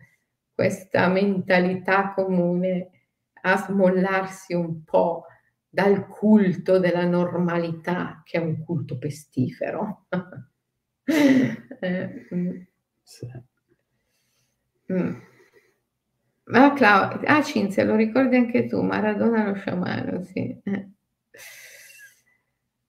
[0.54, 2.90] questa mentalità comune
[3.42, 5.24] a smollarsi un po'
[5.68, 10.06] dal culto della normalità, che è un culto pestifero.
[11.04, 12.60] eh, mm.
[13.02, 13.26] sì.
[14.88, 15.22] Mm.
[16.54, 20.56] Ah, Clau- ah, Cinzia, lo ricordi anche tu, Maradona lo sciamano, sì.
[20.64, 20.88] Eh.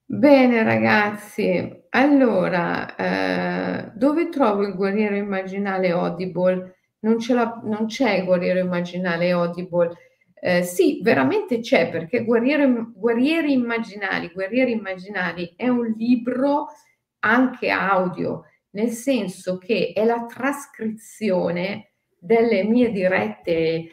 [0.06, 6.76] Bene ragazzi, allora, eh, dove trovo il guerriero immaginale Audible?
[7.00, 9.92] Non, la, non c'è il guerriero immaginale Audible.
[10.40, 16.68] Eh, sì, veramente c'è perché Guerrieri Immaginali, Guerrieri Immaginali è un libro
[17.20, 23.90] anche audio, nel senso che è la trascrizione delle mie dirette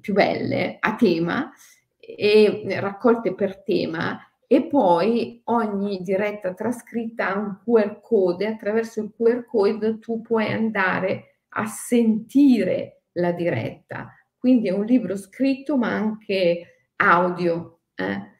[0.00, 1.50] più belle a tema
[1.98, 9.12] e raccolte per tema e poi ogni diretta trascritta ha un QR code, attraverso il
[9.16, 14.12] QR code tu puoi andare a sentire la diretta.
[14.36, 18.30] Quindi è un libro scritto ma anche audio, eh?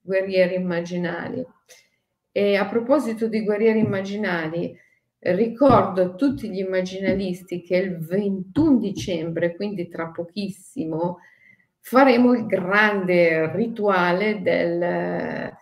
[0.00, 1.44] guerrieri immaginali.
[2.30, 4.76] E a proposito di guerrieri immaginali,
[5.22, 11.18] Ricordo a tutti gli immaginalisti che il 21 dicembre, quindi tra pochissimo,
[11.78, 15.52] faremo il grande rituale del,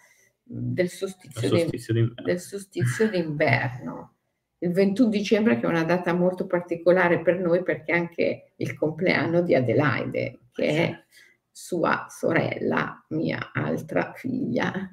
[0.45, 2.25] del, solstizio, solstizio d'inverno.
[2.25, 4.13] del solstizio d'inverno.
[4.59, 8.75] Il 21 dicembre che è una data molto particolare per noi perché è anche il
[8.75, 11.05] compleanno di Adelaide, che è
[11.51, 14.89] sua sorella, mia altra figlia.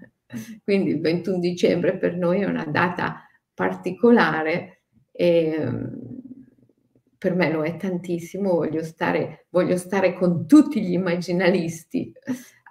[0.64, 3.25] Quindi il 21 dicembre per noi è una data
[3.56, 6.16] particolare e ehm,
[7.18, 12.14] per me lo è tantissimo, voglio stare, voglio stare con tutti gli immaginalisti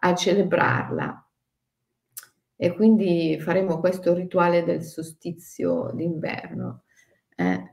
[0.01, 1.29] a celebrarla.
[2.57, 6.85] E quindi faremo questo rituale del solstizio d'inverno.
[7.35, 7.73] Eh,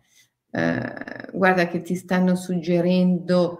[0.49, 3.59] eh, guarda che ti stanno suggerendo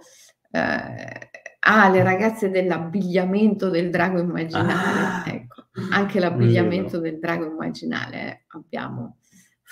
[0.49, 1.29] eh,
[1.59, 4.71] ah, le ragazze dell'abbigliamento del drago immaginale.
[4.73, 9.17] Ah, ecco, anche l'abbigliamento del drago immaginale eh, abbiamo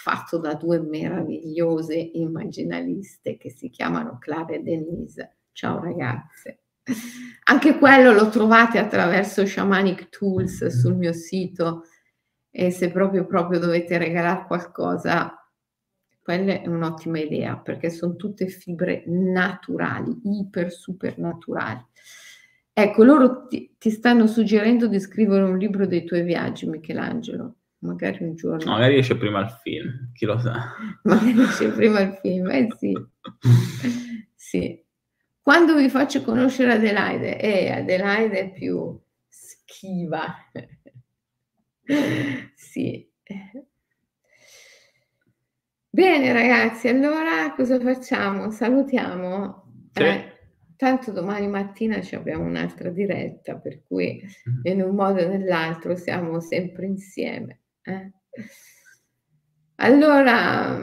[0.02, 5.40] fatto da due meravigliose immaginaliste che si chiamano Clara e Denise.
[5.52, 6.62] Ciao ragazze.
[7.44, 11.84] Anche quello lo trovate attraverso Shamanic Tools sul mio sito
[12.50, 15.36] e se proprio, proprio dovete regalare qualcosa,
[16.22, 21.86] quella è un'ottima idea perché sono tutte fibre naturali, iper super naturali.
[22.72, 27.56] Ecco, loro ti, ti, stanno suggerendo di scrivere un libro dei tuoi viaggi, Michelangelo.
[27.80, 28.72] Magari un giorno.
[28.72, 30.76] magari esce prima il film, chi lo sa.
[31.04, 32.94] Magari esce prima il film, eh sì.
[34.36, 34.84] sì.
[35.42, 40.36] Quando vi faccio conoscere Adelaide, eh, Adelaide è più schiva.
[42.56, 43.08] sì.
[45.92, 48.52] Bene ragazzi, allora cosa facciamo?
[48.52, 49.90] Salutiamo.
[49.94, 50.04] Sì.
[50.04, 50.38] Eh,
[50.76, 54.60] tanto domani mattina abbiamo un'altra diretta, per cui mm-hmm.
[54.64, 57.62] in un modo o nell'altro siamo sempre insieme.
[57.90, 58.12] Eh?
[59.78, 60.80] Allora,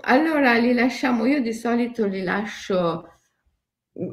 [0.00, 3.08] allora li lasciamo, io di solito li lascio.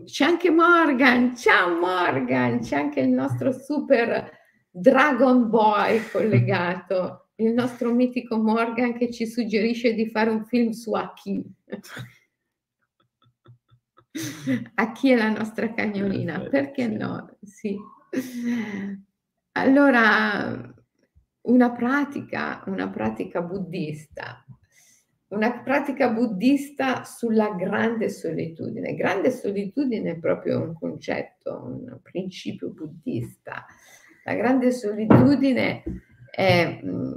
[0.04, 4.30] C'è anche Morgan, ciao Morgan, c'è anche il nostro super
[4.70, 10.94] Dragon Boy collegato, il nostro mitico Morgan che ci suggerisce di fare un film su
[10.94, 11.46] Aki.
[14.76, 17.38] Aki è la nostra cagnolina, perché no?
[17.42, 17.78] Sì.
[19.54, 20.74] Allora,
[21.42, 24.46] una pratica, una pratica buddista,
[25.30, 28.96] una pratica buddista sulla grande solitudine.
[28.96, 33.66] Grande solitudine è proprio un concetto, un principio buddista.
[34.26, 35.84] La grande solitudine
[36.32, 37.14] è, mm,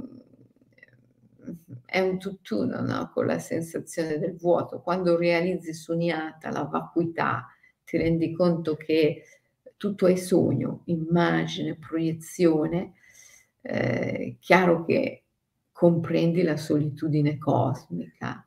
[1.85, 3.09] è un tutt'uno no?
[3.11, 4.81] con la sensazione del vuoto.
[4.81, 7.47] Quando realizzi sunyata, la vacuità,
[7.83, 9.23] ti rendi conto che
[9.75, 12.93] tutto è sogno, immagine, proiezione,
[13.63, 15.23] eh, chiaro che
[15.71, 18.45] comprendi la solitudine cosmica,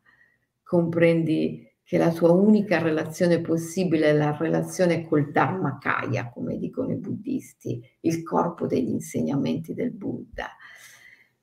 [0.63, 6.97] comprendi che la tua unica relazione possibile è la relazione col Dharmakaya, come dicono i
[6.97, 10.49] buddisti, il corpo degli insegnamenti del Buddha.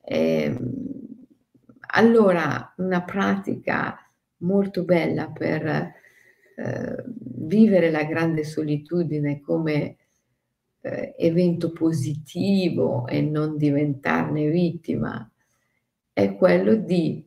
[0.01, 0.57] Eh,
[1.95, 3.97] allora, una pratica
[4.37, 9.97] molto bella per eh, vivere la grande solitudine come
[10.83, 15.29] eh, evento positivo e non diventarne vittima
[16.11, 17.25] è quello di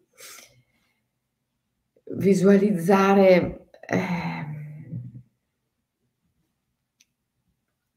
[2.04, 4.46] visualizzare eh,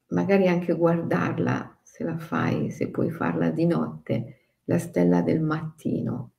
[0.07, 6.31] magari anche guardarla se la fai, se puoi farla di notte, la stella del mattino.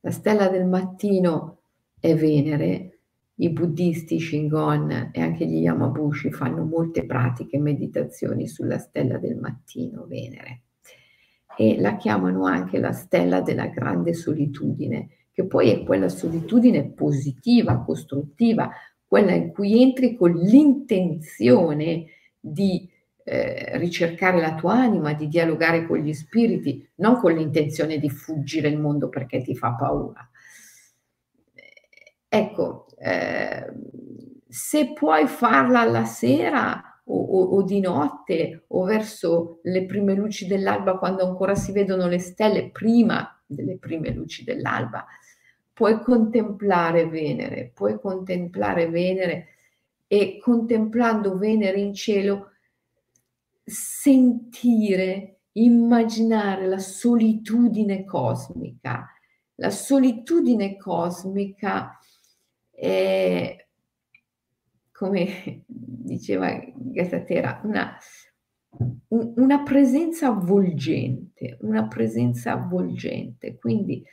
[0.00, 1.58] La stella del mattino
[1.98, 2.95] è Venere,
[3.38, 9.36] i buddisti Shingon e anche gli Yamabushi fanno molte pratiche e meditazioni sulla stella del
[9.36, 10.62] mattino, Venere,
[11.56, 17.82] e la chiamano anche la stella della grande solitudine, che poi è quella solitudine positiva,
[17.82, 18.70] costruttiva,
[19.04, 22.06] quella in cui entri con l'intenzione
[22.40, 22.88] di
[23.22, 28.68] eh, ricercare la tua anima, di dialogare con gli spiriti, non con l'intenzione di fuggire
[28.68, 30.28] il mondo perché ti fa paura.
[32.28, 33.72] Ecco, eh,
[34.48, 40.46] se puoi farla alla sera o, o, o, di notte o verso le prime luci
[40.46, 45.06] dell'alba quando ancora si vedono le stelle prima delle prime luci dell'alba,
[45.72, 49.48] puoi contemplare Venere, puoi contemplare Venere
[50.06, 52.52] e contemplando Venere in cielo
[53.62, 59.10] sentire, immaginare la solitudine cosmica.
[59.56, 61.98] La solitudine cosmica
[62.76, 63.66] è,
[64.92, 67.96] come diceva Gatatera, una,
[69.08, 74.04] una presenza avvolgente, una presenza avvolgente, quindi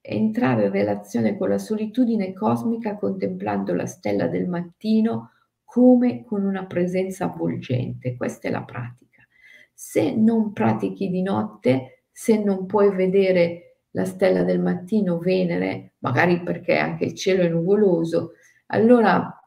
[0.00, 5.30] entrare in relazione con la solitudine cosmica contemplando la stella del mattino
[5.64, 8.16] come con una presenza avvolgente.
[8.16, 9.26] Questa è la pratica.
[9.72, 16.42] Se non pratichi di notte, se non puoi vedere la stella del mattino, Venere, magari
[16.42, 18.32] perché anche il cielo è nuvoloso,
[18.66, 19.38] allora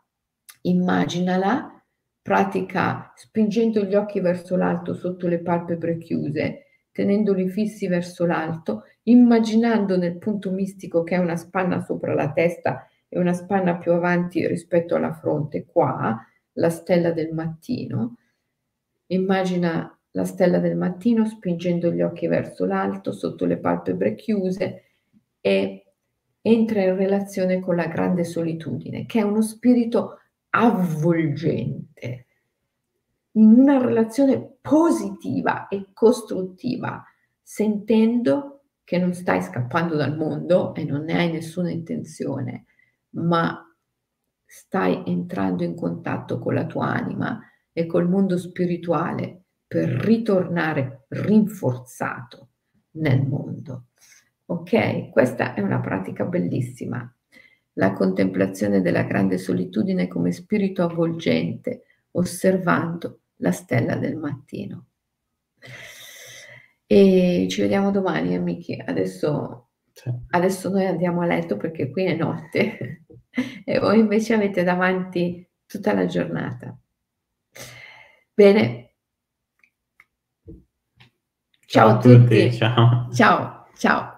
[0.62, 1.72] immaginala,
[2.22, 9.98] pratica spingendo gli occhi verso l'alto sotto le palpebre chiuse, tenendoli fissi verso l'alto, immaginando
[9.98, 14.48] nel punto mistico che è una spanna sopra la testa e una spanna più avanti
[14.48, 16.20] rispetto alla fronte, qua,
[16.54, 18.18] la stella del mattino.
[19.08, 24.84] Immagina la stella del mattino spingendo gli occhi verso l'alto, sotto le palpebre chiuse
[25.42, 25.94] e
[26.42, 30.20] entra in relazione con la grande solitudine, che è uno spirito
[30.52, 32.26] avvolgente,
[33.32, 37.04] in una relazione positiva e costruttiva,
[37.42, 42.68] sentendo che non stai scappando dal mondo e non ne hai nessuna intenzione,
[43.12, 43.62] ma
[44.46, 47.42] stai entrando in contatto con la tua anima
[47.74, 49.45] e col mondo spirituale
[49.76, 52.52] per ritornare rinforzato
[52.92, 53.88] nel mondo.
[54.46, 55.10] Ok?
[55.10, 57.14] Questa è una pratica bellissima.
[57.74, 64.86] La contemplazione della grande solitudine come spirito avvolgente, osservando la stella del mattino.
[66.88, 68.82] E ci vediamo domani, amici.
[68.82, 70.10] Adesso, sì.
[70.30, 73.04] adesso noi andiamo a letto perché qui è notte
[73.66, 76.80] e voi invece avete davanti tutta la giornata.
[78.34, 78.85] Bene.
[81.76, 82.18] Ciao, ciao a tutti.
[82.18, 82.52] tutti.
[82.54, 83.08] Ciao.
[83.12, 83.66] Ciao.
[83.78, 84.15] Ciao.